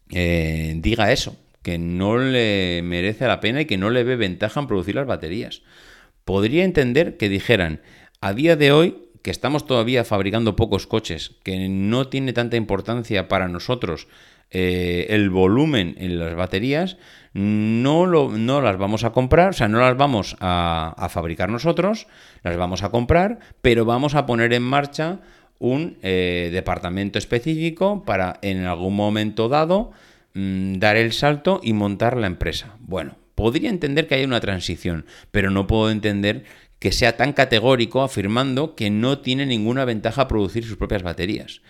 eh, 0.09 0.73
diga 0.77 1.11
eso, 1.11 1.37
que 1.61 1.77
no 1.77 2.17
le 2.17 2.81
merece 2.83 3.27
la 3.27 3.39
pena 3.39 3.61
y 3.61 3.65
que 3.65 3.77
no 3.77 3.89
le 3.89 4.03
ve 4.03 4.17
ventaja 4.17 4.59
en 4.59 4.67
producir 4.67 4.95
las 4.95 5.07
baterías. 5.07 5.61
Podría 6.25 6.65
entender 6.65 7.15
que 7.15 7.29
dijeran, 7.29 7.81
a 8.19 8.33
día 8.33 8.57
de 8.57 8.73
hoy 8.73 8.97
que 9.21 9.31
estamos 9.31 9.65
todavía 9.65 10.03
fabricando 10.03 10.55
pocos 10.55 10.87
coches, 10.87 11.35
que 11.43 11.67
no 11.69 12.07
tiene 12.07 12.33
tanta 12.33 12.57
importancia 12.57 13.27
para 13.27 13.47
nosotros 13.47 14.07
eh, 14.51 15.07
el 15.09 15.29
volumen 15.29 15.95
en 15.97 16.19
las 16.19 16.35
baterías, 16.35 16.97
no, 17.33 18.05
lo, 18.05 18.31
las 18.61 18.77
vamos 18.77 19.03
a 19.03 19.11
comprar, 19.11 19.49
o 19.49 19.53
sea, 19.53 19.67
no 19.67 19.79
las 19.79 19.95
vamos 19.95 20.35
a, 20.39 21.07
fabricar 21.11 21.49
nosotros, 21.49 22.07
las 22.43 22.57
vamos 22.57 22.81
a 22.81 22.89
comprar, 22.89 23.39
pero 23.61 23.85
vamos 23.85 24.15
a 24.15 24.25
poner 24.25 24.53
en 24.53 24.63
marcha 24.63 25.19
un 25.59 25.97
eh, 26.01 26.49
departamento 26.51 27.19
específico 27.19 28.03
para 28.05 28.39
en 28.41 28.65
algún 28.65 28.95
momento 28.95 29.49
dado 29.49 29.91
mm, 30.33 30.75
dar 30.75 30.97
el 30.97 31.13
salto 31.13 31.59
y 31.61 31.73
montar 31.73 32.17
la 32.17 32.27
empresa. 32.27 32.77
Bueno, 32.79 33.17
podría 33.35 33.69
entender 33.69 34.07
que 34.07 34.15
hay 34.15 34.23
una 34.23 34.39
transición, 34.39 35.05
pero 35.29 35.51
no 35.51 35.67
puedo 35.67 35.91
entender 35.91 36.43
que 36.79 36.91
sea 36.91 37.17
tan 37.17 37.33
categórico 37.33 38.01
afirmando 38.01 38.75
que 38.75 38.89
no 38.89 39.19
tiene 39.19 39.45
ninguna 39.45 39.85
ventaja 39.85 40.27
producir 40.27 40.65
sus 40.65 40.77
propias 40.77 41.03
baterías. 41.03 41.61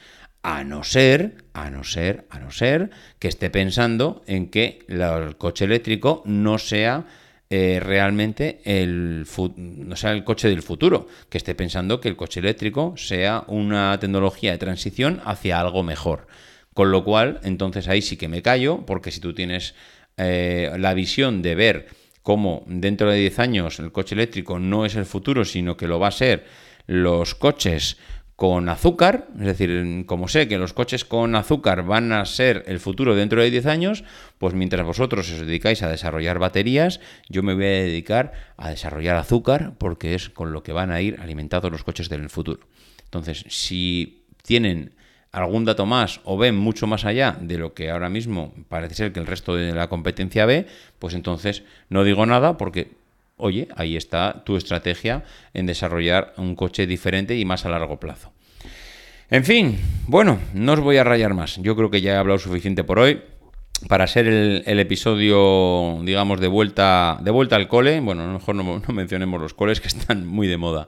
A 0.43 0.63
no 0.63 0.83
ser, 0.83 1.43
a 1.53 1.69
no 1.69 1.83
ser, 1.83 2.25
a 2.29 2.39
no 2.39 2.51
ser 2.51 2.89
que 3.19 3.27
esté 3.27 3.49
pensando 3.49 4.23
en 4.27 4.49
que 4.49 4.79
el 4.87 5.37
coche 5.37 5.65
eléctrico 5.65 6.23
no 6.25 6.57
sea 6.57 7.05
eh, 7.49 7.79
realmente 7.81 8.59
el, 8.65 9.25
no 9.55 9.95
sea 9.95 10.11
el 10.11 10.23
coche 10.25 10.49
del 10.49 10.61
futuro, 10.61 11.07
que 11.29 11.37
esté 11.37 11.55
pensando 11.55 12.01
que 12.01 12.09
el 12.09 12.17
coche 12.17 12.41
eléctrico 12.41 12.93
sea 12.97 13.45
una 13.47 13.97
tecnología 13.99 14.51
de 14.51 14.57
transición 14.57 15.21
hacia 15.23 15.59
algo 15.59 15.81
mejor. 15.81 16.27
Con 16.73 16.91
lo 16.91 17.03
cual, 17.03 17.39
entonces 17.43 17.87
ahí 17.87 18.01
sí 18.01 18.17
que 18.17 18.27
me 18.27 18.41
callo, 18.41 18.85
porque 18.85 19.11
si 19.11 19.21
tú 19.21 19.33
tienes 19.33 19.75
eh, 20.17 20.71
la 20.77 20.93
visión 20.93 21.41
de 21.41 21.55
ver 21.55 21.87
cómo 22.21 22.63
dentro 22.67 23.09
de 23.09 23.19
10 23.19 23.39
años 23.39 23.79
el 23.79 23.93
coche 23.93 24.15
eléctrico 24.15 24.59
no 24.59 24.85
es 24.85 24.95
el 24.95 25.05
futuro, 25.05 25.45
sino 25.45 25.77
que 25.77 25.87
lo 25.87 25.99
va 25.99 26.09
a 26.09 26.11
ser 26.11 26.45
los 26.85 27.33
coches 27.35 27.97
con 28.37 28.69
azúcar, 28.69 29.27
es 29.39 29.47
decir, 29.47 30.05
como 30.05 30.27
sé 30.27 30.47
que 30.47 30.59
los 30.59 30.71
coches 30.71 31.05
con 31.05 31.35
azúcar 31.35 31.83
van 31.83 32.11
a 32.11 32.23
ser 32.25 32.63
el 32.67 32.79
futuro 32.79 33.15
dentro 33.15 33.41
de 33.41 33.49
10 33.49 33.65
años, 33.65 34.03
pues 34.37 34.53
mientras 34.53 34.85
vosotros 34.85 35.31
os 35.31 35.39
dedicáis 35.39 35.81
a 35.81 35.89
desarrollar 35.89 36.37
baterías, 36.37 36.99
yo 37.29 37.41
me 37.41 37.55
voy 37.55 37.65
a 37.65 37.69
dedicar 37.69 38.33
a 38.55 38.69
desarrollar 38.69 39.15
azúcar 39.15 39.73
porque 39.79 40.13
es 40.13 40.29
con 40.29 40.53
lo 40.53 40.61
que 40.61 40.71
van 40.71 40.91
a 40.91 41.01
ir 41.01 41.19
alimentados 41.19 41.71
los 41.71 41.83
coches 41.83 42.09
del 42.09 42.29
futuro. 42.29 42.59
Entonces, 43.05 43.43
si 43.49 44.27
tienen 44.43 44.93
algún 45.31 45.65
dato 45.65 45.87
más 45.87 46.21
o 46.23 46.37
ven 46.37 46.55
mucho 46.55 46.85
más 46.85 47.05
allá 47.05 47.35
de 47.41 47.57
lo 47.57 47.73
que 47.73 47.89
ahora 47.89 48.07
mismo 48.07 48.53
parece 48.69 48.93
ser 48.93 49.13
que 49.13 49.19
el 49.19 49.25
resto 49.25 49.55
de 49.55 49.73
la 49.73 49.89
competencia 49.89 50.45
ve, 50.45 50.67
pues 50.99 51.15
entonces 51.15 51.63
no 51.89 52.03
digo 52.03 52.23
nada 52.27 52.55
porque, 52.55 52.91
oye, 53.37 53.67
ahí 53.75 53.95
está 53.95 54.43
tu 54.45 54.57
estrategia 54.57 55.23
en 55.53 55.65
desarrollar 55.65 56.33
un 56.37 56.55
coche 56.55 56.85
diferente 56.87 57.37
y 57.37 57.45
más 57.45 57.65
a 57.65 57.69
largo 57.69 57.99
plazo. 57.99 58.33
En 59.29 59.43
fin, 59.43 59.77
bueno, 60.07 60.39
no 60.53 60.73
os 60.73 60.79
voy 60.79 60.97
a 60.97 61.03
rayar 61.03 61.33
más. 61.33 61.57
Yo 61.57 61.75
creo 61.75 61.89
que 61.89 62.01
ya 62.01 62.13
he 62.13 62.17
hablado 62.17 62.39
suficiente 62.39 62.83
por 62.83 62.99
hoy. 62.99 63.21
Para 63.87 64.07
ser 64.07 64.27
el, 64.27 64.79
episodio, 64.79 65.99
digamos, 66.03 66.39
de 66.39 66.47
vuelta, 66.47 67.19
de 67.21 67.29
vuelta 67.29 67.55
al 67.55 67.67
cole, 67.67 67.99
bueno, 67.99 68.23
a 68.23 68.27
lo 68.27 68.33
mejor 68.33 68.55
no 68.55 68.81
mencionemos 68.91 69.39
los 69.39 69.53
coles 69.53 69.81
que 69.81 69.87
están 69.87 70.25
muy 70.25 70.47
de 70.47 70.57
moda. 70.57 70.87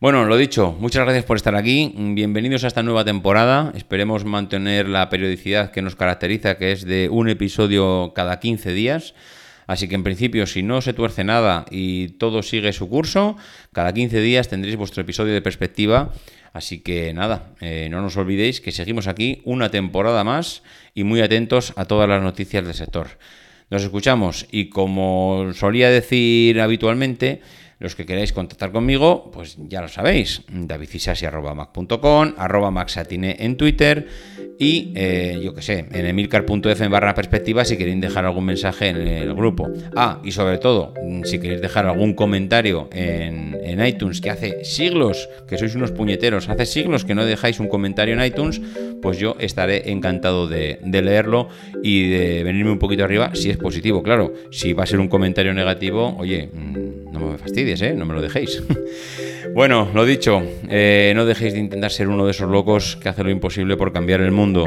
Bueno, 0.00 0.24
lo 0.24 0.38
dicho, 0.38 0.74
muchas 0.80 1.04
gracias 1.04 1.26
por 1.26 1.36
estar 1.36 1.54
aquí. 1.54 1.92
Bienvenidos 1.94 2.64
a 2.64 2.68
esta 2.68 2.82
nueva 2.82 3.04
temporada. 3.04 3.70
Esperemos 3.76 4.24
mantener 4.24 4.88
la 4.88 5.10
periodicidad 5.10 5.72
que 5.72 5.82
nos 5.82 5.94
caracteriza, 5.94 6.56
que 6.56 6.72
es 6.72 6.86
de 6.86 7.10
un 7.10 7.28
episodio 7.28 8.14
cada 8.14 8.40
15 8.40 8.72
días. 8.72 9.14
Así 9.70 9.86
que 9.86 9.94
en 9.94 10.02
principio, 10.02 10.48
si 10.48 10.64
no 10.64 10.80
se 10.80 10.94
tuerce 10.94 11.22
nada 11.22 11.64
y 11.70 12.08
todo 12.18 12.42
sigue 12.42 12.72
su 12.72 12.88
curso, 12.88 13.36
cada 13.72 13.94
15 13.94 14.20
días 14.20 14.48
tendréis 14.48 14.74
vuestro 14.74 15.00
episodio 15.00 15.32
de 15.32 15.42
perspectiva. 15.42 16.12
Así 16.52 16.80
que 16.80 17.14
nada, 17.14 17.54
eh, 17.60 17.86
no 17.88 18.02
nos 18.02 18.16
olvidéis 18.16 18.60
que 18.60 18.72
seguimos 18.72 19.06
aquí 19.06 19.42
una 19.44 19.70
temporada 19.70 20.24
más 20.24 20.64
y 20.92 21.04
muy 21.04 21.20
atentos 21.20 21.72
a 21.76 21.84
todas 21.84 22.08
las 22.08 22.20
noticias 22.20 22.64
del 22.64 22.74
sector. 22.74 23.18
Nos 23.70 23.84
escuchamos 23.84 24.48
y 24.50 24.70
como 24.70 25.52
solía 25.54 25.88
decir 25.88 26.60
habitualmente, 26.60 27.40
los 27.80 27.96
que 27.96 28.04
queráis 28.06 28.32
contactar 28.32 28.72
conmigo, 28.72 29.30
pues 29.32 29.56
ya 29.58 29.80
lo 29.80 29.88
sabéis, 29.88 30.42
davidcisasi.mac.com, 30.52 32.34
arroba 32.36 32.70
maxatine 32.70 33.36
en 33.40 33.56
Twitter 33.56 34.06
y 34.58 34.92
eh, 34.94 35.40
yo 35.42 35.54
que 35.54 35.62
sé, 35.62 35.86
en 35.90 36.04
emilcar.f 36.04 36.88
barra 36.88 37.14
perspectiva 37.14 37.64
si 37.64 37.78
queréis 37.78 37.98
dejar 37.98 38.26
algún 38.26 38.44
mensaje 38.44 38.88
en 38.88 38.98
el 38.98 39.34
grupo. 39.34 39.70
Ah, 39.96 40.20
y 40.22 40.32
sobre 40.32 40.58
todo, 40.58 40.92
si 41.24 41.38
queréis 41.38 41.62
dejar 41.62 41.86
algún 41.86 42.12
comentario 42.12 42.90
en, 42.92 43.58
iTunes, 43.80 44.20
que 44.20 44.28
hace 44.28 44.62
siglos 44.62 45.30
que 45.48 45.56
sois 45.56 45.74
unos 45.74 45.90
puñeteros, 45.92 46.50
hace 46.50 46.66
siglos 46.66 47.06
que 47.06 47.14
no 47.14 47.24
dejáis 47.24 47.60
un 47.60 47.68
comentario 47.68 48.12
en 48.12 48.22
iTunes, 48.22 48.60
pues 49.00 49.18
yo 49.18 49.36
estaré 49.40 49.90
encantado 49.90 50.46
de, 50.46 50.78
de 50.84 51.00
leerlo 51.00 51.48
y 51.82 52.10
de 52.10 52.44
venirme 52.44 52.72
un 52.72 52.78
poquito 52.78 53.04
arriba 53.04 53.30
si 53.34 53.48
es 53.48 53.56
positivo. 53.56 54.02
Claro, 54.02 54.34
si 54.50 54.74
va 54.74 54.82
a 54.82 54.86
ser 54.86 55.00
un 55.00 55.08
comentario 55.08 55.54
negativo, 55.54 56.14
oye, 56.18 56.50
mm, 56.52 57.12
no 57.12 57.20
me 57.20 57.38
fastidies, 57.38 57.69
¿eh? 57.82 57.94
no 57.94 58.04
me 58.04 58.14
lo 58.14 58.20
dejéis. 58.20 58.62
bueno, 59.54 59.88
lo 59.94 60.04
dicho, 60.04 60.42
eh, 60.68 61.12
no 61.14 61.24
dejéis 61.24 61.52
de 61.52 61.60
intentar 61.60 61.90
ser 61.90 62.08
uno 62.08 62.24
de 62.24 62.32
esos 62.32 62.50
locos 62.50 62.96
que 62.96 63.08
hace 63.08 63.22
lo 63.22 63.30
imposible 63.30 63.76
por 63.76 63.92
cambiar 63.92 64.20
el 64.20 64.32
mundo. 64.32 64.66